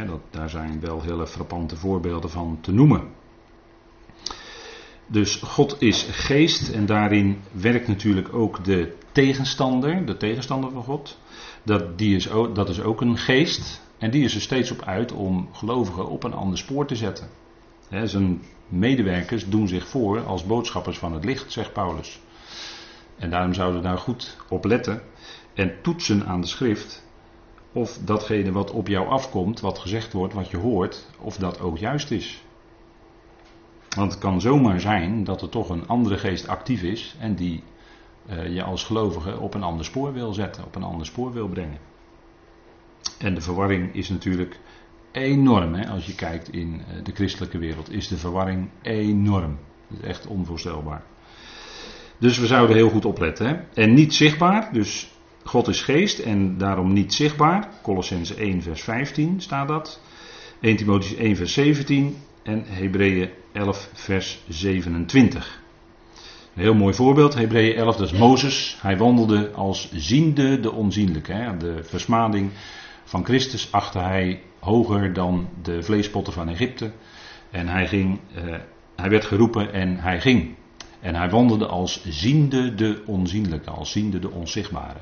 [0.06, 3.08] Dat, daar zijn wel hele frappante voorbeelden van te noemen.
[5.06, 11.18] Dus God is geest en daarin werkt natuurlijk ook de tegenstander, de tegenstander van God.
[11.62, 14.82] Dat, die is ook, dat is ook een geest en die is er steeds op
[14.82, 17.28] uit om gelovigen op een ander spoor te zetten.
[18.04, 22.20] zijn medewerkers doen zich voor als boodschappers van het licht, zegt Paulus.
[23.16, 25.02] En daarom zouden we daar goed op letten
[25.54, 27.04] en toetsen aan de schrift
[27.72, 31.78] of datgene wat op jou afkomt, wat gezegd wordt, wat je hoort, of dat ook
[31.78, 32.44] juist is.
[33.96, 37.62] Want het kan zomaar zijn dat er toch een andere geest actief is en die
[38.30, 41.48] uh, je als gelovige op een ander spoor wil zetten, op een ander spoor wil
[41.48, 41.78] brengen.
[43.18, 44.58] En de verwarring is natuurlijk
[45.12, 45.74] enorm.
[45.74, 45.88] Hè?
[45.88, 49.58] Als je kijkt in uh, de christelijke wereld, is de verwarring enorm.
[49.92, 51.02] Is echt onvoorstelbaar.
[52.18, 53.46] Dus we zouden heel goed opletten.
[53.46, 53.82] Hè?
[53.82, 55.10] En niet zichtbaar, dus
[55.44, 57.68] God is geest en daarom niet zichtbaar.
[57.82, 60.00] Colossens 1 vers 15 staat dat.
[60.60, 65.60] 1 Timotheüs 1 vers 17 en Hebreeën 11 vers 27.
[66.54, 68.78] Een heel mooi voorbeeld, Hebreeën 11, dat is Mozes.
[68.80, 71.32] Hij wandelde als ziende de onzienlijke.
[71.32, 71.56] Hè.
[71.56, 72.50] De versmading
[73.04, 76.92] van Christus achtte hij hoger dan de vleespotten van Egypte.
[77.50, 78.54] En hij, ging, uh,
[78.96, 80.54] hij werd geroepen en hij ging.
[81.00, 85.00] En hij wandelde als ziende de onzienlijke, als ziende de onzichtbare.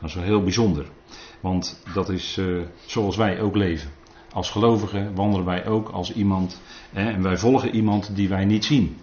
[0.00, 0.86] Dat is wel heel bijzonder.
[1.40, 3.90] Want dat is uh, zoals wij ook leven.
[4.32, 6.60] Als gelovigen wandelen wij ook als iemand.
[6.92, 8.96] Hè, en wij volgen iemand die wij niet zien.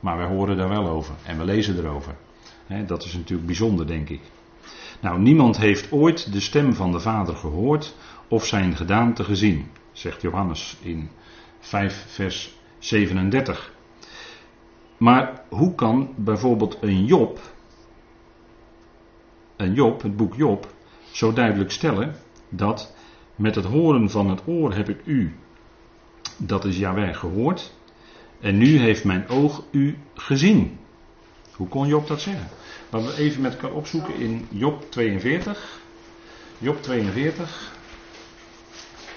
[0.00, 1.14] Maar wij horen daar wel over.
[1.24, 2.14] En we lezen erover.
[2.66, 4.20] Hè, dat is natuurlijk bijzonder, denk ik.
[5.00, 7.94] Nou, niemand heeft ooit de stem van de Vader gehoord
[8.28, 11.10] of zijn gedaante gezien, zegt Johannes in
[11.58, 13.72] 5 vers 37.
[14.96, 17.40] Maar hoe kan bijvoorbeeld een Job,
[19.56, 20.74] een Job, het boek Job,
[21.10, 22.14] zo duidelijk stellen
[22.48, 22.94] dat
[23.40, 25.34] met het horen van het oor heb ik u,
[26.36, 27.72] dat is Jaweh, gehoord,
[28.40, 30.78] en nu heeft mijn oog u gezien.
[31.52, 32.48] Hoe kon Job dat zeggen?
[32.90, 35.80] Laten we even met elkaar opzoeken in Job 42.
[36.58, 37.72] Job 42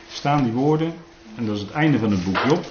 [0.09, 0.93] staan die woorden,
[1.35, 2.65] en dat is het einde van het boek Job.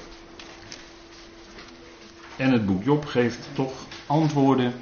[2.37, 3.73] En het boek Job geeft toch
[4.07, 4.73] antwoorden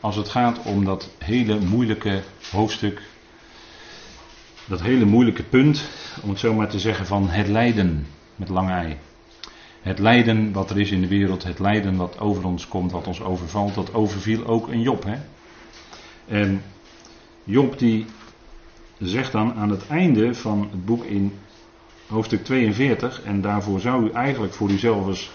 [0.00, 3.02] als het gaat om dat hele moeilijke hoofdstuk.
[4.66, 5.88] Dat hele moeilijke punt,
[6.22, 8.96] om het zo maar te zeggen, van het lijden met lange ei.
[9.82, 13.06] Het lijden wat er is in de wereld, het lijden wat over ons komt, wat
[13.06, 15.04] ons overvalt, dat overviel ook een Job.
[15.04, 15.16] Hè?
[16.26, 16.62] En
[17.44, 18.06] Job die
[18.98, 21.32] zegt dan aan het einde van het boek in
[22.06, 25.30] hoofdstuk 42, en daarvoor zou u eigenlijk voor uzelf eens,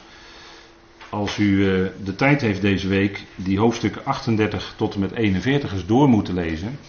[1.09, 5.73] als u uh, de tijd heeft deze week, die hoofdstukken 38 tot en met 41
[5.73, 6.79] eens door moeten lezen.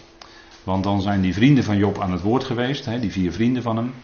[0.68, 3.62] Want dan zijn die vrienden van Job aan het woord geweest, hè, die vier vrienden
[3.62, 3.94] van hem.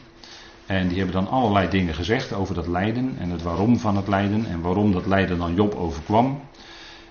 [0.67, 4.09] En die hebben dan allerlei dingen gezegd over dat lijden en het waarom van het
[4.09, 6.41] lijden en waarom dat lijden dan Job overkwam.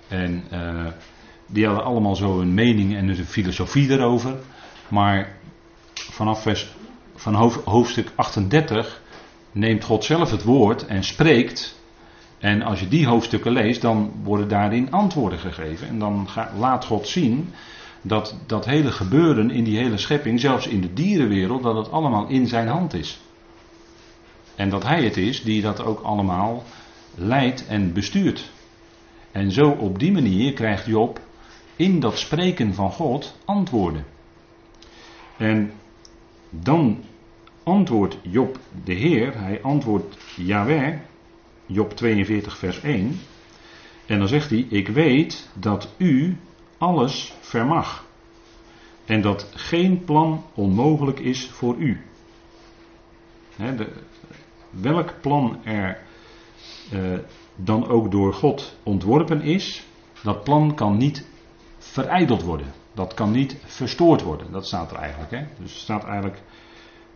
[0.08, 0.86] En uh,
[1.46, 4.36] die hadden allemaal zo een mening en een filosofie erover.
[4.88, 5.36] Maar
[5.94, 6.76] vanaf vers,
[7.16, 9.02] van hoofdstuk 38
[9.52, 11.80] neemt God zelf het woord en spreekt.
[12.40, 15.88] En als je die hoofdstukken leest, dan worden daarin antwoorden gegeven.
[15.88, 17.54] En dan laat God zien
[18.06, 22.28] dat dat hele gebeuren in die hele schepping, zelfs in de dierenwereld, dat het allemaal
[22.28, 23.20] in zijn hand is.
[24.56, 26.64] En dat hij het is die dat ook allemaal
[27.16, 28.52] leidt en bestuurt.
[29.32, 31.20] En zo op die manier krijgt Job
[31.76, 34.06] in dat spreken van God antwoorden.
[35.38, 35.72] En
[36.50, 37.04] dan
[37.64, 40.94] antwoordt Job de Heer, hij antwoordt Yahweh,
[41.66, 43.20] Job 42 vers 1.
[44.06, 46.38] En dan zegt hij, ik weet dat u
[46.84, 48.06] alles vermag.
[49.06, 52.02] En dat geen plan onmogelijk is voor u.
[54.70, 55.98] welk plan er
[56.94, 57.20] uh,
[57.56, 59.86] dan ook door God ontworpen is,
[60.24, 61.28] dat plan kan niet
[61.78, 62.68] verijdeld worden.
[62.94, 64.52] Dat kan niet verstoord worden.
[64.52, 65.48] Dat staat er eigenlijk.
[65.60, 66.42] Dus staat eigenlijk,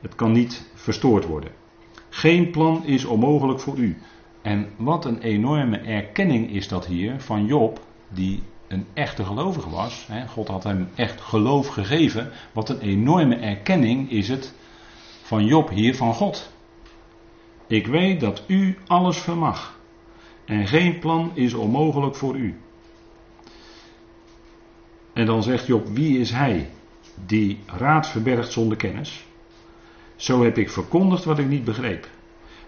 [0.01, 1.51] het kan niet verstoord worden.
[2.09, 3.97] Geen plan is onmogelijk voor u.
[4.41, 10.07] En wat een enorme erkenning is dat hier van Job, die een echte gelovige was.
[10.07, 10.27] Hè?
[10.27, 12.31] God had hem echt geloof gegeven.
[12.51, 14.53] Wat een enorme erkenning is het
[15.21, 16.51] van Job hier van God.
[17.67, 19.79] Ik weet dat u alles vermag.
[20.45, 22.59] En geen plan is onmogelijk voor u.
[25.13, 26.69] En dan zegt Job, wie is hij
[27.25, 29.25] die raad verbergt zonder kennis?
[30.15, 32.07] Zo heb ik verkondigd wat ik niet begreep.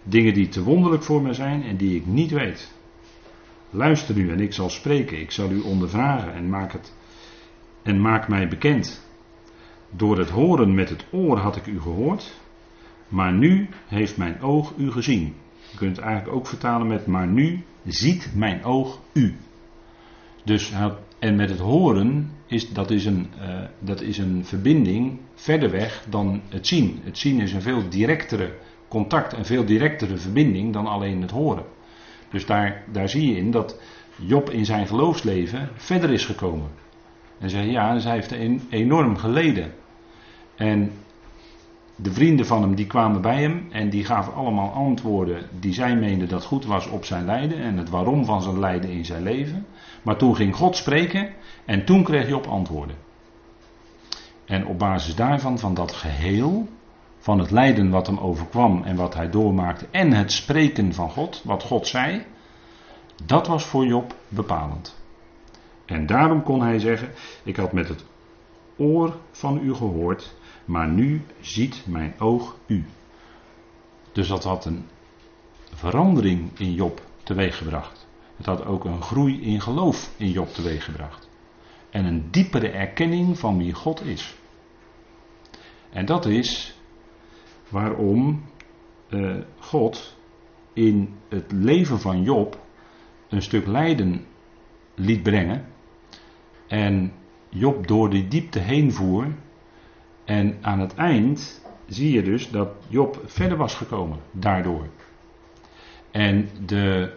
[0.04, 2.72] Dingen die te wonderlijk voor me zijn en die ik niet weet.
[3.70, 5.20] Luister nu en ik zal spreken.
[5.20, 6.94] Ik zal u ondervragen en maak, het,
[7.82, 9.08] en maak mij bekend.
[9.90, 12.40] Door het horen met het oor had ik u gehoord,
[13.08, 15.36] maar nu heeft mijn oog u gezien.
[15.72, 19.36] Je kunt het eigenlijk ook vertalen met maar nu ziet mijn oog u.
[20.44, 20.74] Dus
[21.20, 26.06] en met het horen is dat is een, uh, dat is een verbinding verder weg
[26.10, 27.00] dan het zien.
[27.04, 28.54] Het zien is een veel directere
[28.88, 31.64] contact, een veel directere verbinding dan alleen het horen.
[32.32, 33.80] Dus daar, daar zie je in dat
[34.16, 36.70] Job in zijn geloofsleven verder is gekomen.
[37.40, 38.32] En zei ja, dus hij heeft
[38.70, 39.74] enorm geleden.
[40.56, 40.92] En
[41.96, 45.96] de vrienden van hem die kwamen bij hem en die gaven allemaal antwoorden die zij
[45.96, 49.24] meenden dat goed was op zijn lijden en het waarom van zijn lijden in zijn
[49.24, 49.66] leven.
[50.02, 51.30] Maar toen ging God spreken
[51.66, 52.96] en toen kreeg Job antwoorden.
[54.46, 56.68] En op basis daarvan, van dat geheel,
[57.20, 61.42] van het lijden wat hem overkwam en wat hij doormaakte en het spreken van God,
[61.44, 62.26] wat God zei,
[63.26, 64.98] dat was voor Job bepalend.
[65.86, 67.10] En daarom kon hij zeggen:
[67.44, 68.06] Ik had met het
[68.78, 70.34] oor van u gehoord
[70.70, 72.86] maar nu ziet mijn oog u.
[74.12, 74.86] Dus dat had een
[75.74, 78.08] verandering in Job teweeggebracht.
[78.36, 81.30] Het had ook een groei in geloof in Job teweeggebracht.
[81.90, 84.36] En een diepere erkenning van wie God is.
[85.90, 86.79] En dat is
[87.70, 88.44] waarom
[89.10, 90.18] uh, God
[90.74, 92.60] in het leven van Job
[93.30, 94.26] een stuk lijden
[94.96, 95.66] liet brengen.
[96.68, 97.12] En
[97.50, 99.28] Job door die diepte heen voer
[100.26, 104.88] en aan het eind zie je dus dat Job verder was gekomen daardoor.
[106.12, 107.14] En de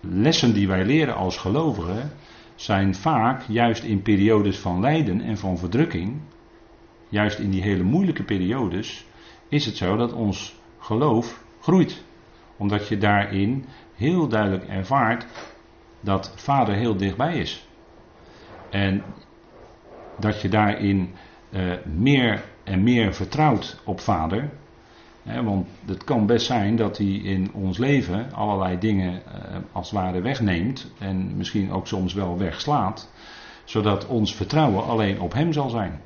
[0.00, 2.10] lessen die wij leren als gelovigen
[2.54, 6.20] zijn vaak juist in periodes van lijden en van verdrukking,
[7.08, 9.06] juist in die hele moeilijke periodes,
[9.48, 12.02] is het zo dat ons geloof groeit.
[12.56, 15.26] Omdat je daarin heel duidelijk ervaart
[16.00, 17.66] dat Vader heel dichtbij is.
[18.70, 19.02] En
[20.18, 21.14] dat je daarin
[21.50, 24.50] uh, meer en meer vertrouwt op Vader.
[25.22, 30.00] want het kan best zijn dat hij in ons leven allerlei dingen uh, als het
[30.00, 33.10] ware wegneemt en misschien ook soms wel wegslaat,
[33.64, 36.00] zodat ons vertrouwen alleen op Hem zal zijn.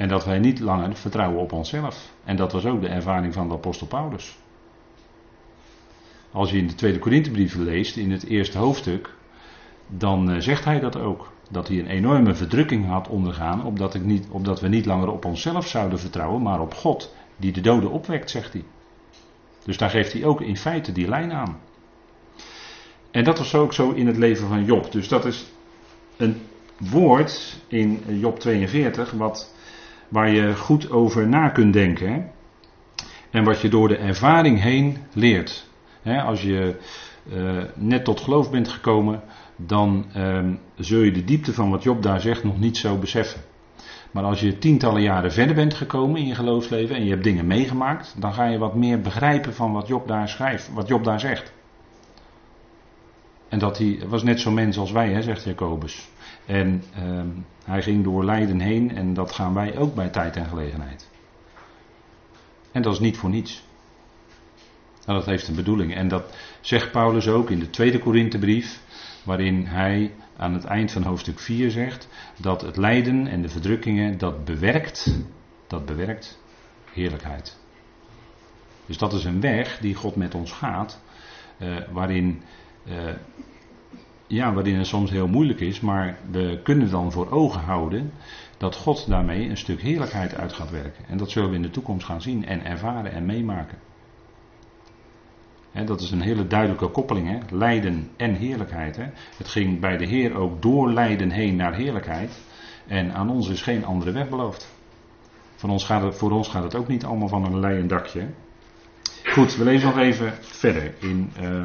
[0.00, 2.12] En dat wij niet langer vertrouwen op onszelf.
[2.24, 4.38] En dat was ook de ervaring van de apostel Paulus.
[6.30, 9.14] Als je in de tweede Korinthebrief leest, in het eerste hoofdstuk,
[9.86, 14.04] dan uh, zegt hij dat ook dat hij een enorme verdrukking had ondergaan, opdat, ik
[14.04, 17.90] niet, opdat we niet langer op onszelf zouden vertrouwen, maar op God, die de doden
[17.90, 18.64] opwekt, zegt hij.
[19.64, 21.60] Dus daar geeft hij ook in feite die lijn aan.
[23.10, 24.92] En dat was ook zo in het leven van Job.
[24.92, 25.46] Dus dat is
[26.16, 26.40] een
[26.76, 29.58] woord in Job 42 wat,
[30.10, 32.30] waar je goed over na kunt denken.
[33.30, 35.68] En wat je door de ervaring heen leert.
[36.02, 36.76] Hè, als je
[37.32, 39.22] uh, net tot geloof bent gekomen,
[39.56, 43.40] dan um, zul je de diepte van wat Job daar zegt nog niet zo beseffen.
[44.10, 47.46] Maar als je tientallen jaren verder bent gekomen in je geloofsleven en je hebt dingen
[47.46, 51.20] meegemaakt, dan ga je wat meer begrijpen van wat Job daar schrijft, wat Job daar
[51.20, 51.52] zegt.
[53.48, 56.09] En dat hij was net zo'n mens als wij, hè, zegt Jacobus.
[56.50, 60.46] En um, hij ging door lijden heen en dat gaan wij ook bij tijd en
[60.46, 61.08] gelegenheid.
[62.72, 63.62] En dat is niet voor niets.
[65.06, 65.94] Nou, dat heeft een bedoeling.
[65.94, 68.80] En dat zegt Paulus ook in de tweede Korinthebrief,
[69.24, 74.18] waarin hij aan het eind van hoofdstuk 4 zegt dat het lijden en de verdrukkingen
[74.18, 75.18] dat bewerkt,
[75.66, 76.42] dat bewerkt
[76.92, 77.58] heerlijkheid.
[78.86, 81.00] Dus dat is een weg die God met ons gaat,
[81.58, 82.42] uh, waarin,
[82.84, 82.94] uh,
[84.30, 88.12] ja, waarin het soms heel moeilijk is, maar we kunnen dan voor ogen houden
[88.56, 91.04] dat God daarmee een stuk heerlijkheid uit gaat werken.
[91.08, 93.78] En dat zullen we in de toekomst gaan zien en ervaren en meemaken.
[95.84, 97.56] dat is een hele duidelijke koppeling, hè?
[97.56, 98.96] lijden en heerlijkheid.
[99.36, 102.40] Het ging bij de Heer ook door lijden heen naar heerlijkheid.
[102.86, 104.74] En aan ons is geen andere weg beloofd.
[105.54, 108.26] Van ons gaat het, voor ons gaat het ook niet allemaal van een leien dakje.
[109.24, 111.64] Goed, we lezen nog even verder in uh,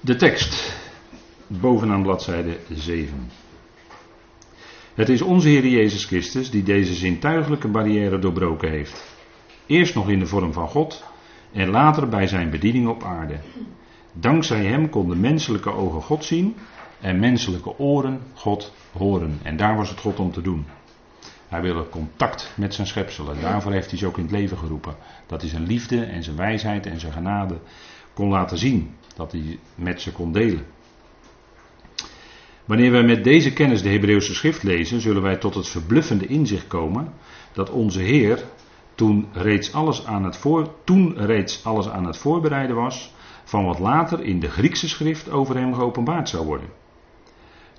[0.00, 0.76] de tekst.
[1.46, 3.30] Bovenaan bladzijde 7.
[4.94, 9.16] Het is onze Heer Jezus Christus die deze zintuigelijke barrière doorbroken heeft.
[9.66, 11.04] Eerst nog in de vorm van God
[11.52, 13.38] en later bij zijn bediening op aarde.
[14.12, 16.56] Dankzij hem konden menselijke ogen God zien
[17.00, 19.38] en menselijke oren God horen.
[19.42, 20.66] En daar was het God om te doen.
[21.48, 23.40] Hij wilde contact met zijn schepselen.
[23.40, 24.96] Daarvoor heeft hij ze ook in het leven geroepen.
[25.26, 27.58] Dat hij zijn liefde en zijn wijsheid en zijn genade
[28.12, 28.96] kon laten zien.
[29.18, 30.66] Dat hij met ze kon delen.
[32.64, 36.66] Wanneer wij met deze kennis de Hebreeuwse schrift lezen, zullen wij tot het verbluffende inzicht
[36.66, 37.12] komen
[37.52, 38.44] dat onze Heer
[38.94, 43.78] toen reeds alles aan het, voor, toen reeds alles aan het voorbereiden was van wat
[43.78, 46.68] later in de Griekse schrift over hem geopenbaard zou worden.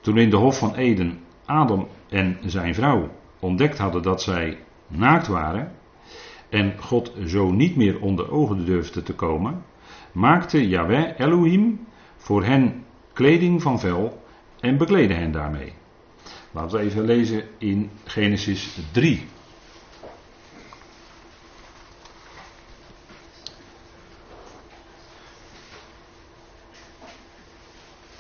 [0.02, 5.28] Toen in de Hof van Eden Adam en zijn vrouw ontdekt hadden dat zij naakt
[5.28, 5.72] waren
[6.50, 9.64] en God zo niet meer onder ogen durfde te komen,
[10.12, 14.24] maakte Yahweh Elohim voor hen kleding van vel
[14.60, 15.74] en bekleden hen daarmee.
[16.52, 19.28] Laten we even lezen in Genesis 3.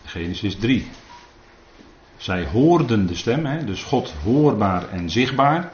[0.06, 0.88] Genesis 3.
[2.18, 5.72] Zij hoorden de stem, hè, dus God hoorbaar en zichtbaar.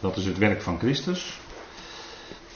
[0.00, 1.40] Dat is het werk van Christus.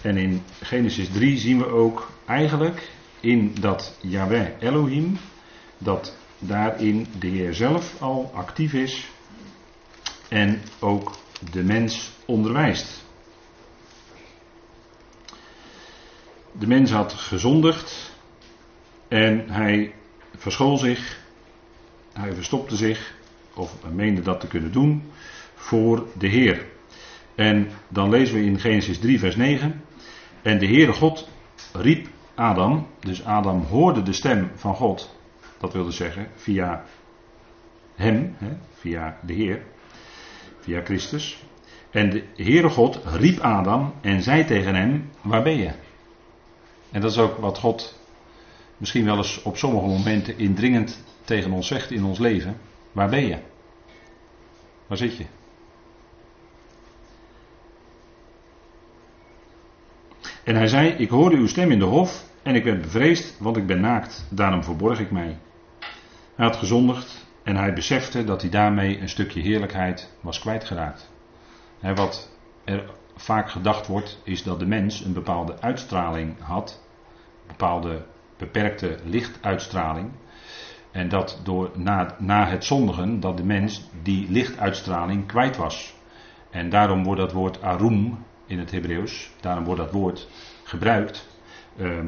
[0.03, 5.19] En in Genesis 3 zien we ook eigenlijk in dat Yahweh Elohim,
[5.79, 9.09] dat daarin de Heer zelf al actief is
[10.29, 11.17] en ook
[11.53, 13.05] de mens onderwijst.
[16.53, 18.13] De mens had gezondigd
[19.09, 19.95] en hij
[20.37, 21.21] verschool zich,
[22.13, 23.15] hij verstopte zich,
[23.55, 25.03] of meende dat te kunnen doen,
[25.55, 26.67] voor de Heer.
[27.35, 29.83] En dan lezen we in Genesis 3, vers 9.
[30.43, 31.29] En de Heere God
[31.73, 35.17] riep Adam, dus Adam hoorde de stem van God.
[35.59, 36.85] Dat wilde zeggen via
[37.95, 39.63] hem, hè, via de Heer,
[40.61, 41.45] via Christus.
[41.91, 45.71] En de Heere God riep Adam en zei tegen hem: Waar ben je?
[46.91, 47.99] En dat is ook wat God
[48.77, 52.57] misschien wel eens op sommige momenten indringend tegen ons zegt in ons leven.
[52.93, 53.39] Waar ben je?
[54.87, 55.25] Waar zit je?
[60.45, 63.57] En hij zei: Ik hoorde uw stem in de hof en ik werd bevreesd, want
[63.57, 64.27] ik ben naakt.
[64.31, 65.39] Daarom verborg ik mij.
[66.35, 71.11] Hij had gezondigd en hij besefte dat hij daarmee een stukje heerlijkheid was kwijtgeraakt.
[71.81, 72.31] wat
[72.65, 76.83] er vaak gedacht wordt, is dat de mens een bepaalde uitstraling had,
[77.41, 78.05] een bepaalde
[78.37, 80.11] beperkte lichtuitstraling.
[80.91, 85.95] En dat door na, na het zondigen, dat de mens die lichtuitstraling kwijt was.
[86.51, 88.19] En daarom wordt dat woord arum
[88.53, 90.29] in het Hebreeuws, daarom wordt dat woord
[90.63, 91.27] gebruikt.
[91.77, 91.99] Uh,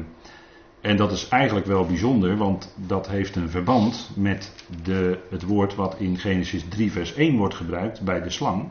[0.81, 5.75] en dat is eigenlijk wel bijzonder, want dat heeft een verband met de, het woord
[5.75, 8.67] wat in Genesis 3, vers 1 wordt gebruikt bij de slang.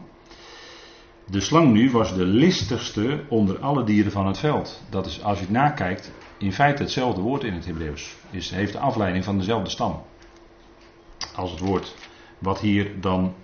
[1.26, 4.82] De slang nu was de listigste onder alle dieren van het veld.
[4.90, 8.16] Dat is, als je het nakijkt, in feite hetzelfde woord in het Hebreeuws.
[8.30, 10.02] Is, heeft de afleiding van dezelfde stam.
[11.34, 11.94] Als het woord
[12.38, 13.34] wat hier dan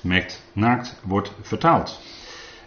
[0.00, 2.00] met naakt wordt vertaald.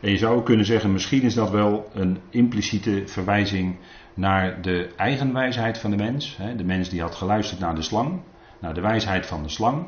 [0.02, 3.76] En je zou kunnen zeggen, misschien is dat wel een impliciete verwijzing
[4.14, 6.38] naar de eigenwijsheid van de mens.
[6.58, 8.22] De mens die had geluisterd naar de slang.
[8.60, 9.88] Nou, de wijsheid van de slang,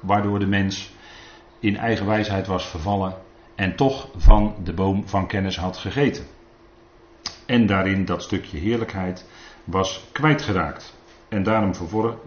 [0.00, 0.92] waardoor de mens
[1.58, 3.14] in eigen wijsheid was vervallen
[3.54, 6.24] en toch van de boom van kennis had gegeten.
[7.46, 9.26] En daarin dat stukje heerlijkheid
[9.64, 10.94] was kwijtgeraakt.
[11.28, 11.74] En daarom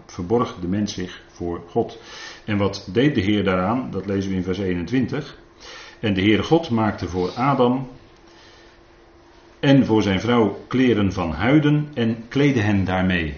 [0.06, 1.98] verborg de mens zich voor God.
[2.44, 3.90] En wat deed de Heer daaraan?
[3.90, 5.38] Dat lezen we in vers 21.
[6.00, 7.88] En de Heere God maakte voor Adam
[9.60, 13.36] en voor zijn vrouw kleren van huiden en kleedde hen daarmee.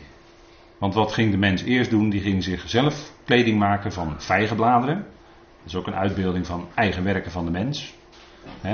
[0.78, 2.10] Want wat ging de mens eerst doen?
[2.10, 4.96] Die ging zichzelf kleding maken van vijgenbladeren.
[4.96, 7.94] Dat is ook een uitbeelding van eigen werken van de mens.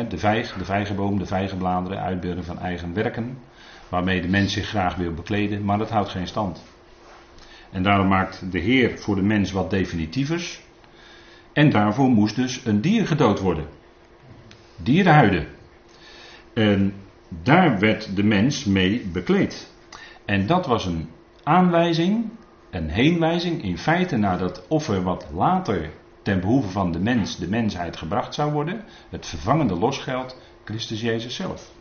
[0.09, 3.39] De vijg, de vijgenboom, de vijgenbladeren, uitbeelding van eigen werken.
[3.89, 6.65] Waarmee de mens zich graag wil bekleden, maar dat houdt geen stand.
[7.71, 10.64] En daarom maakt de Heer voor de mens wat definitievers.
[11.55, 13.67] En daarvoor moest dus een dier gedood worden.
[14.77, 15.47] Dierenhuiden.
[16.55, 16.95] En
[17.29, 19.73] daar werd de mens mee bekleed.
[20.25, 21.09] En dat was een
[21.43, 22.31] aanwijzing,
[22.71, 25.91] een heenwijzing in feite naar dat offer wat later
[26.23, 28.85] ten behoeve van de mens, de mensheid gebracht zou worden.
[29.09, 31.73] Het vervangende losgeld, Christus Jezus zelf.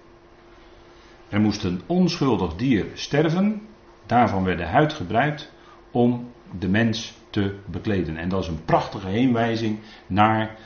[1.30, 3.61] Er moest een onschuldig dier sterven,
[4.05, 5.51] daarvan werd de huid gebruikt
[5.91, 8.17] om de mens te bekleden.
[8.17, 10.57] En dat is een prachtige heenwijzing naar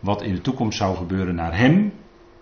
[0.00, 1.92] wat in de toekomst zou gebeuren naar hem,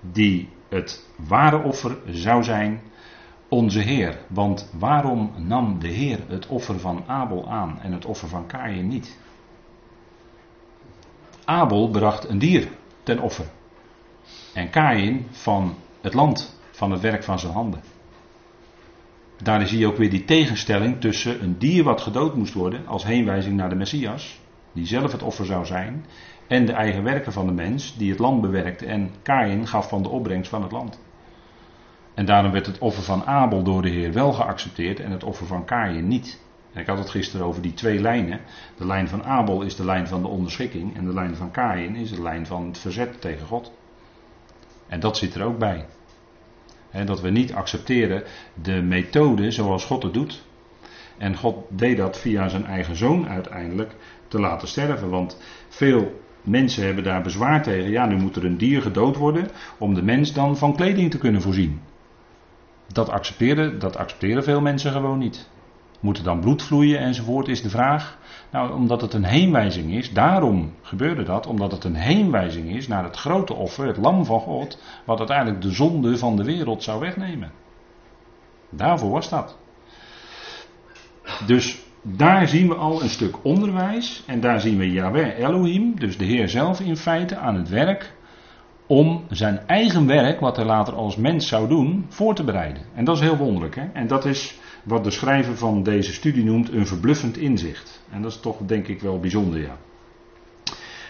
[0.01, 2.81] die het ware offer zou zijn,
[3.49, 4.19] onze Heer.
[4.29, 8.89] Want waarom nam de Heer het offer van Abel aan en het offer van Kain
[8.89, 9.19] niet?
[11.45, 12.69] Abel bracht een dier
[13.03, 13.47] ten offer.
[14.55, 17.81] En Kain van het land, van het werk van zijn handen.
[19.43, 23.05] Daar zie je ook weer die tegenstelling tussen een dier wat gedood moest worden als
[23.05, 24.41] heenwijzing naar de Messias,
[24.73, 26.07] die zelf het offer zou zijn,
[26.47, 30.03] en de eigen werken van de mens die het land bewerkte en Kain gaf van
[30.03, 31.01] de opbrengst van het land.
[32.15, 35.47] En daarom werd het offer van Abel door de Heer wel geaccepteerd en het offer
[35.47, 36.41] van Kain niet.
[36.73, 38.41] En ik had het gisteren over die twee lijnen.
[38.77, 41.97] De lijn van Abel is de lijn van de onderschikking en de lijn van Kain
[41.97, 43.73] is de lijn van het verzet tegen God.
[44.87, 45.87] En dat zit er ook bij
[47.05, 48.23] dat we niet accepteren
[48.63, 50.45] de methode zoals God het doet.
[51.19, 53.95] En God deed dat via zijn eigen zoon uiteindelijk
[54.29, 55.11] te laten sterven.
[55.11, 55.39] Want
[55.69, 57.91] veel mensen hebben daar bezwaar tegen.
[57.91, 61.19] Ja, nu moet er een dier gedood worden om de mens dan van kleding te
[61.19, 61.81] kunnen voorzien.
[62.93, 65.49] Dat accepteren, dat accepteren veel mensen gewoon niet.
[66.01, 68.19] Moet er dan bloed vloeien enzovoort, is de vraag.
[68.51, 73.05] Nou, omdat het een heenwijzing is, daarom gebeurde dat, omdat het een heenwijzing is naar
[73.05, 77.01] het grote offer, het lam van God, wat uiteindelijk de zonde van de wereld zou
[77.01, 77.51] wegnemen.
[78.71, 79.57] Daarvoor was dat.
[81.47, 86.19] Dus daar zien we al een stuk onderwijs en daar zien we Yahweh Elohim, dus
[86.19, 88.15] de Heer zelf in feite, aan het werk
[88.87, 92.83] om zijn eigen werk, wat hij later als mens zou doen, voor te bereiden.
[92.95, 93.75] En dat is heel wonderlijk.
[93.75, 93.85] Hè?
[93.93, 98.03] En dat is wat de schrijver van deze studie noemt een verbluffend inzicht.
[98.11, 99.79] En dat is toch denk ik wel bijzonder, ja.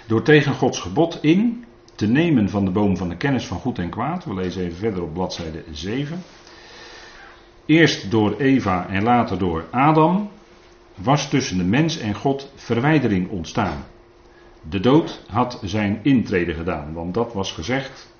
[0.06, 1.64] Door tegen Gods gebod in
[1.94, 4.76] te nemen van de boom van de kennis van goed en kwaad, we lezen even
[4.76, 6.22] verder op bladzijde 7.
[7.66, 10.30] Eerst door Eva en later door Adam
[10.94, 13.84] was tussen de mens en God verwijdering ontstaan.
[14.68, 18.14] De dood had zijn intrede gedaan, want dat was gezegd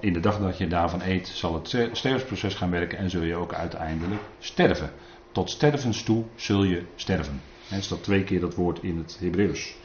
[0.00, 3.36] in de dag dat je daarvan eet, zal het sterfproces gaan werken en zul je
[3.36, 4.90] ook uiteindelijk sterven.
[5.32, 7.40] Tot stervens toe zul je sterven.
[7.70, 9.76] Er staat twee keer dat woord in het Hebreeuws.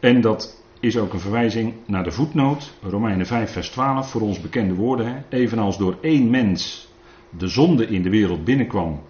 [0.00, 4.40] En dat is ook een verwijzing naar de voetnoot, Romeinen 5, vers 12, voor ons
[4.40, 5.24] bekende woorden.
[5.28, 6.88] Evenals door één mens
[7.30, 9.02] de zonde in de wereld binnenkwam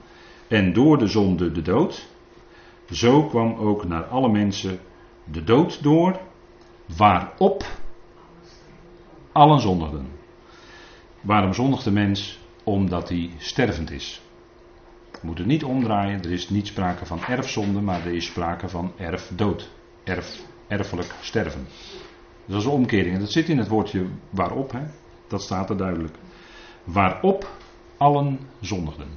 [0.49, 2.09] en door de zonde de dood,
[2.91, 4.79] zo kwam ook naar alle mensen
[5.25, 6.21] de dood door,
[6.97, 7.65] waarop
[9.35, 10.07] allen zondigden.
[11.21, 12.39] Waarom zondigt de mens?
[12.65, 14.21] Omdat hij stervend is.
[15.11, 18.93] We moeten niet omdraaien, er is niet sprake van erfzonde, maar er is sprake van
[18.97, 19.71] erfdood.
[20.05, 21.67] Erf, erfelijk sterven.
[22.47, 23.15] Dat is een omkering.
[23.15, 24.83] En dat zit in het woordje waarop, hè?
[25.29, 26.17] dat staat er duidelijk.
[26.85, 27.49] Waarop
[27.97, 29.09] allen zondigden.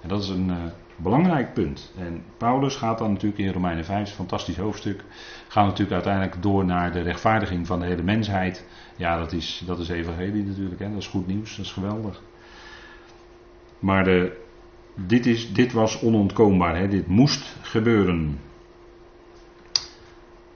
[0.00, 0.56] En dat is een uh,
[0.96, 1.92] belangrijk punt.
[1.98, 5.04] En Paulus gaat dan natuurlijk in Romeinen 5, een fantastisch hoofdstuk,
[5.48, 8.66] gaat natuurlijk uiteindelijk door naar de rechtvaardiging van de hele mensheid.
[9.00, 10.88] Ja, dat is, dat is evangelie natuurlijk, hè?
[10.88, 12.22] dat is goed nieuws, dat is geweldig.
[13.78, 14.42] Maar de,
[14.94, 16.88] dit, is, dit was onontkoombaar, hè?
[16.88, 18.38] dit moest gebeuren.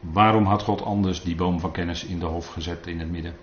[0.01, 3.35] Waarom had God anders die boom van kennis in de hof gezet in het midden?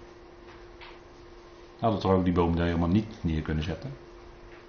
[1.80, 3.94] Had het toch ook die boom daar helemaal niet neer kunnen zetten?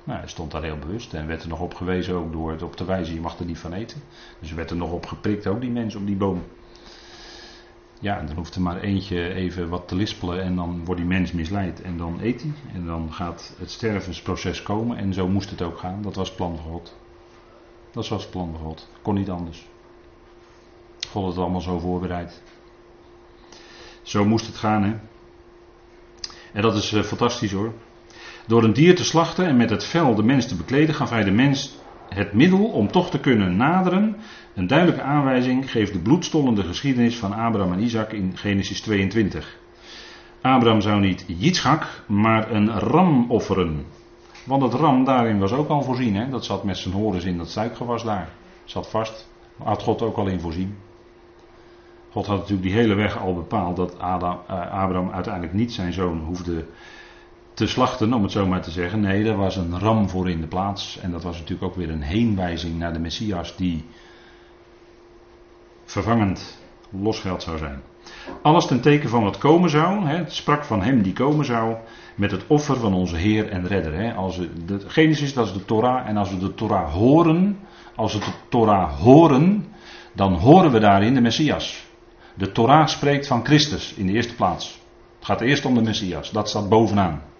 [0.04, 2.62] Nou, hij stond daar heel bewust en werd er nog op gewezen ook door het
[2.62, 4.02] op te wijzen, je mag er niet van eten.
[4.40, 6.42] Dus werd er nog op geprikt, ook die mens op die boom.
[8.02, 11.10] Ja, en dan hoeft er maar eentje even wat te lispelen en dan wordt die
[11.10, 12.52] mens misleid en dan eet hij.
[12.74, 16.02] En dan gaat het stervensproces komen en zo moest het ook gaan.
[16.02, 16.96] Dat was het plan van God.
[17.90, 18.88] Dat was het plan van God.
[19.02, 19.66] Kon niet anders.
[21.10, 22.42] God had het allemaal zo voorbereid.
[24.02, 24.94] Zo moest het gaan, hè.
[26.52, 27.72] En dat is uh, fantastisch hoor.
[28.46, 31.24] Door een dier te slachten en met het vel de mens te bekleden, gaf hij
[31.24, 31.74] de mens
[32.14, 34.16] het middel om toch te kunnen naderen.
[34.54, 39.58] Een duidelijke aanwijzing geeft de bloedstollende geschiedenis van Abraham en Isaac in Genesis 22.
[40.40, 43.84] Abraham zou niet Yitzchak, maar een ram offeren.
[44.44, 46.16] Want het ram daarin was ook al voorzien.
[46.16, 46.28] Hè?
[46.28, 48.28] Dat zat met zijn horens in dat suikgewas daar.
[48.64, 49.30] Zat vast.
[49.62, 50.76] Had God ook al in voorzien.
[52.10, 54.22] God had natuurlijk die hele weg al bepaald dat uh,
[54.70, 56.64] Abraham uiteindelijk niet zijn zoon hoefde
[57.62, 59.00] te slachten, om het zo maar te zeggen.
[59.00, 60.98] Nee, er was een ram voor in de plaats.
[60.98, 63.84] En dat was natuurlijk ook weer een heenwijzing naar de Messias die
[65.84, 66.58] vervangend
[66.90, 67.80] losgeld zou zijn.
[68.42, 70.06] Alles ten teken van wat komen zou.
[70.06, 71.76] Hè, het sprak van hem die komen zou.
[72.14, 73.94] Met het offer van onze Heer en Redder.
[73.94, 74.14] Hè.
[74.14, 76.08] Als we, de Genesis, dat is de Torah.
[76.08, 77.58] En als we de Torah horen.
[77.96, 79.66] Als we de Torah horen.
[80.12, 81.86] Dan horen we daarin de Messias.
[82.34, 84.80] De Torah spreekt van Christus in de eerste plaats.
[85.16, 86.30] Het gaat eerst om de Messias.
[86.30, 87.30] Dat staat bovenaan.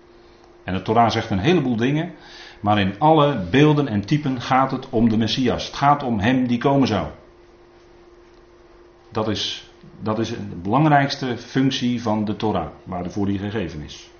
[0.65, 2.13] En de Torah zegt een heleboel dingen.
[2.61, 5.67] Maar in alle beelden en typen gaat het om de Messias.
[5.67, 7.07] Het gaat om hem die komen zou.
[9.11, 14.11] Dat is, dat is de belangrijkste functie van de Torah, waarvoor die gegeven is.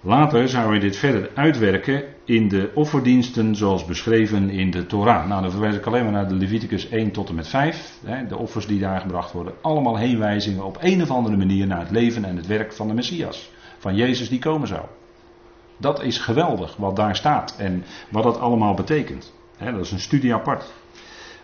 [0.00, 5.28] Later zou hij dit verder uitwerken in de offerdiensten zoals beschreven in de Torah.
[5.28, 7.98] Nou, dan verwijs ik alleen maar naar de Leviticus 1 tot en met 5.
[8.28, 9.54] De offers die daar gebracht worden.
[9.60, 12.94] Allemaal heenwijzingen op een of andere manier naar het leven en het werk van de
[12.94, 13.50] Messias.
[13.78, 14.82] Van Jezus die komen zou.
[15.76, 19.32] Dat is geweldig wat daar staat en wat dat allemaal betekent.
[19.58, 20.72] Dat is een studie apart.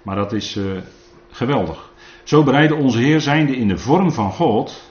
[0.03, 0.79] Maar dat is uh,
[1.31, 1.93] geweldig.
[2.23, 4.83] Zo bereidde onze Heer zijnde in de vorm van God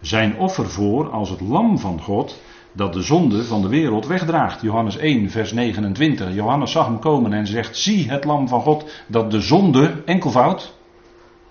[0.00, 2.40] zijn offer voor als het lam van God
[2.72, 4.60] dat de zonde van de wereld wegdraagt.
[4.60, 6.34] Johannes 1, vers 29.
[6.34, 10.74] Johannes zag hem komen en zegt: Zie het lam van God dat de zonde, enkelvoud,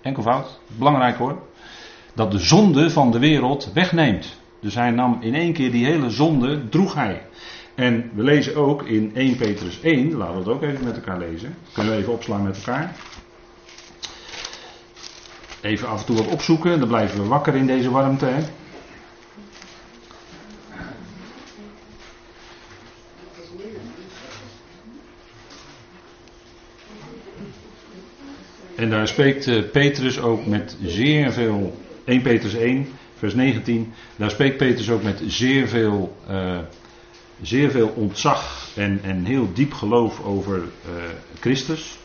[0.02, 1.42] enkelvoud, belangrijk hoor,
[2.14, 4.36] dat de zonde van de wereld wegneemt.
[4.60, 7.22] Dus hij nam in één keer die hele zonde, droeg hij.
[7.74, 11.18] En we lezen ook in 1 Petrus 1, laten we het ook even met elkaar
[11.18, 11.54] lezen.
[11.72, 12.96] Kunnen we even opslaan met elkaar.
[15.60, 18.26] Even af en toe wat opzoeken, dan blijven we wakker in deze warmte.
[18.26, 18.42] Hè?
[28.76, 32.88] En daar spreekt eh, Petrus ook met zeer veel, 1 Petrus 1,
[33.18, 36.58] vers 19, daar spreekt Petrus ook met zeer veel, uh,
[37.42, 41.02] zeer veel ontzag en, en heel diep geloof over uh,
[41.40, 41.98] Christus.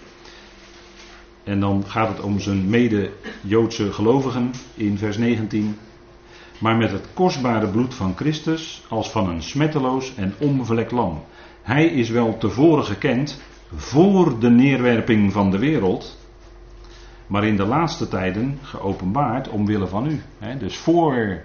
[1.44, 5.78] En dan gaat het om zijn mede-Joodse gelovigen in vers 19.
[6.60, 11.24] Maar met het kostbare bloed van Christus als van een smetteloos en onbevlekt lam.
[11.62, 13.42] Hij is wel tevoren gekend
[13.76, 16.18] voor de neerwerping van de wereld
[17.28, 20.22] maar in de laatste tijden geopenbaard omwille van u.
[20.58, 21.42] Dus voor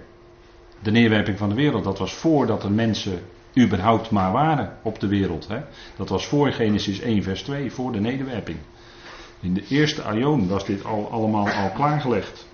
[0.79, 3.19] de neerwerping van de wereld, dat was voordat er mensen
[3.57, 5.47] überhaupt maar waren op de wereld.
[5.97, 8.57] Dat was voor Genesis 1, vers 2, voor de nederwerping.
[9.39, 12.47] In de eerste aion was dit al, allemaal al klaargelegd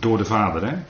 [0.00, 0.84] door de vader.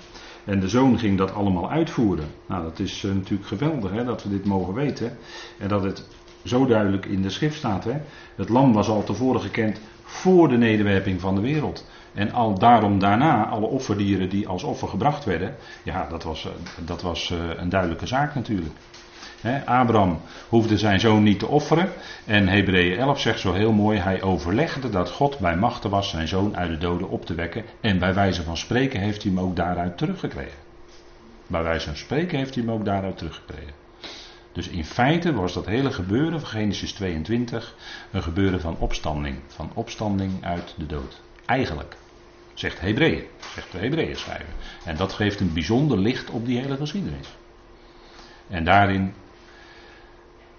[0.44, 2.28] En de zoon ging dat allemaal uitvoeren.
[2.46, 5.16] Nou, dat is uh, natuurlijk geweldig hè, dat we dit mogen weten.
[5.58, 6.08] En dat het
[6.44, 7.84] zo duidelijk in de schrift staat.
[7.84, 8.00] Hè?
[8.36, 9.80] Het lam was al tevoren gekend
[10.16, 11.86] voor de nederwerping van de wereld.
[12.14, 16.50] En al daarom daarna, alle offerdieren die als offer gebracht werden, ja, dat was, eh,
[16.86, 18.74] dat was eh, een duidelijke zaak natuurlijk.
[19.64, 21.88] Abraham hoefde zijn zoon niet te offeren.
[22.24, 26.28] En Hebreeën 11 zegt zo heel mooi: hij overlegde dat God bij machten was zijn
[26.28, 27.64] zoon uit de doden op te wekken.
[27.80, 30.58] En bij wijze van spreken heeft hij hem ook daaruit teruggekregen.
[31.46, 33.85] Bij wijze van spreken heeft hij hem ook daaruit teruggekregen.
[34.56, 37.74] Dus in feite was dat hele gebeuren van Genesis 22
[38.10, 39.38] een gebeuren van opstanding.
[39.46, 41.20] Van opstanding uit de dood.
[41.46, 41.96] Eigenlijk.
[42.54, 43.24] Zegt Hebreeën.
[43.54, 44.54] Zegt de Hebreeën schrijven.
[44.84, 47.28] En dat geeft een bijzonder licht op die hele geschiedenis.
[48.48, 49.14] En daarin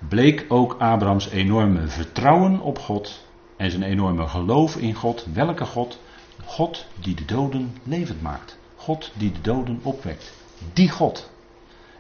[0.07, 3.25] bleek ook Abrahams enorme vertrouwen op God.
[3.55, 5.25] En zijn enorme geloof in God.
[5.33, 5.99] Welke God?
[6.45, 8.57] God die de doden levend maakt.
[8.75, 10.33] God die de doden opwekt.
[10.73, 11.31] Die God.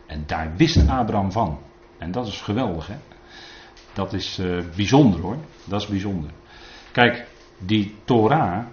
[0.05, 1.65] En daar wist Abraham van.
[1.97, 2.95] En dat is geweldig, hè?
[3.93, 5.37] Dat is uh, bijzonder hoor.
[5.63, 6.29] Dat is bijzonder.
[6.91, 7.27] Kijk,
[7.57, 8.65] die Torah,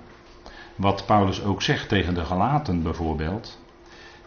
[0.77, 3.63] wat Paulus ook zegt tegen de Galaten bijvoorbeeld.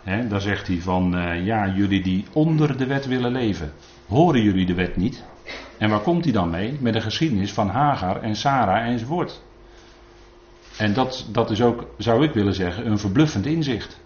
[0.04, 3.74] Hè, daar zegt hij van, uh, ja, jullie die onder de wet willen leven,
[4.08, 5.24] horen jullie de wet niet?
[5.78, 6.78] En waar komt hij dan mee?
[6.80, 9.41] Met de geschiedenis van Hagar en Sarah enzovoort.
[10.78, 14.00] En dat, dat is ook, zou ik willen zeggen, een verbluffend inzicht.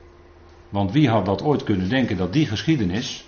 [0.69, 3.27] Want wie had dat ooit kunnen denken dat die geschiedenis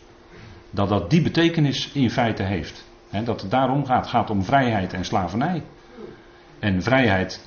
[0.74, 2.86] dat dat die betekenis in feite heeft.
[3.24, 4.08] dat het daarom gaat.
[4.08, 5.64] Gaat om vrijheid en slavernij.
[6.60, 7.46] En vrijheid,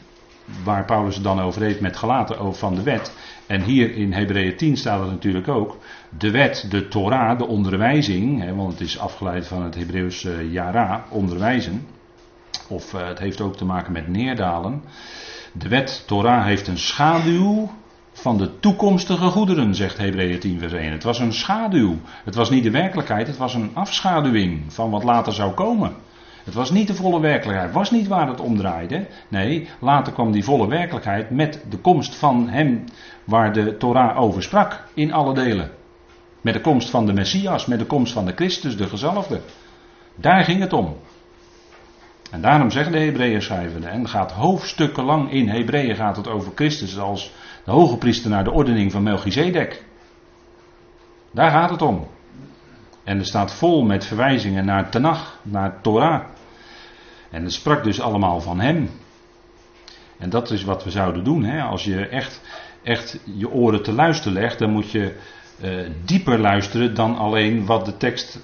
[0.65, 3.13] waar Paulus het dan over heeft met gelaten over van de wet.
[3.47, 5.79] En hier in Hebreeën 10 staat het natuurlijk ook.
[6.19, 8.55] De wet, de Torah, de onderwijzing.
[8.55, 11.87] Want het is afgeleid van het Hebreeuws uh, Yara, onderwijzen.
[12.69, 14.83] Of uh, het heeft ook te maken met neerdalen.
[15.53, 17.71] De wet, Torah, heeft een schaduw
[18.21, 20.93] van de toekomstige goederen, zegt Hebreeën 10 vers 1.
[20.93, 21.97] Het was een schaduw.
[22.25, 25.93] Het was niet de werkelijkheid, het was een afschaduwing van wat later zou komen.
[26.45, 29.07] Het was niet de volle werkelijkheid, het was niet waar het om draaide.
[29.29, 32.85] Nee, later kwam die volle werkelijkheid met de komst van hem
[33.25, 35.71] waar de Torah over sprak, in alle delen.
[36.41, 39.41] Met de komst van de Messias, met de komst van de Christus, de gezalfde.
[40.15, 40.97] Daar ging het om.
[42.31, 46.53] En daarom zeggen de Hebreeën schrijvende, en gaat hoofdstukken lang in Hebreeën gaat het over
[46.55, 47.33] Christus als
[47.67, 49.85] de hoge priester naar de ordening van Melchizedek.
[51.31, 52.07] Daar gaat het om.
[53.05, 56.25] En er staat vol met verwijzingen naar Tanach, naar Torah.
[57.31, 58.91] En het sprak dus allemaal van hem.
[60.19, 61.45] En dat is wat we zouden doen.
[61.45, 61.63] Hè?
[61.63, 62.41] Als je echt,
[62.83, 65.17] echt je oren te luisteren legt, dan moet je
[65.63, 68.41] uh, dieper luisteren dan alleen wat de tekst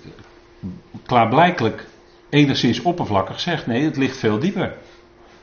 [1.06, 1.86] klaarblijkelijk
[2.28, 3.66] enigszins oppervlakkig zegt.
[3.66, 4.74] Nee, het ligt veel dieper.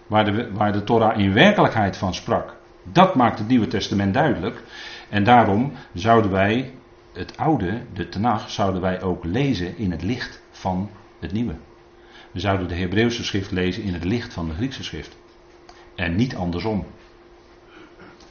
[0.07, 2.58] Waar de, waar de Torah in werkelijkheid van sprak.
[2.91, 4.63] Dat maakt het Nieuwe Testament duidelijk.
[5.09, 6.73] En daarom zouden wij
[7.13, 11.55] het oude, de Tenach, zouden wij ook lezen in het licht van het nieuwe.
[12.31, 15.17] We zouden de Hebreeuwse schrift lezen in het licht van de Griekse schrift.
[15.95, 16.85] En niet andersom.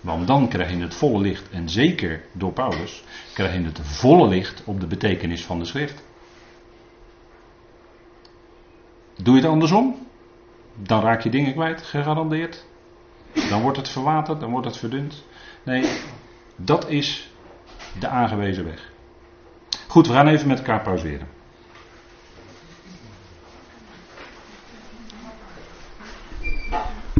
[0.00, 3.04] Want dan krijg je het volle licht, en zeker door Paulus,
[3.34, 6.02] krijg je het volle licht op de betekenis van de schrift.
[9.22, 10.06] Doe je het andersom?
[10.82, 12.66] Dan raak je dingen kwijt, gegarandeerd.
[13.32, 15.24] Dan wordt het verwaterd, dan wordt het verdund.
[15.62, 16.00] Nee,
[16.56, 17.30] dat is
[17.98, 18.90] de aangewezen weg.
[19.88, 21.28] Goed, we gaan even met elkaar pauzeren.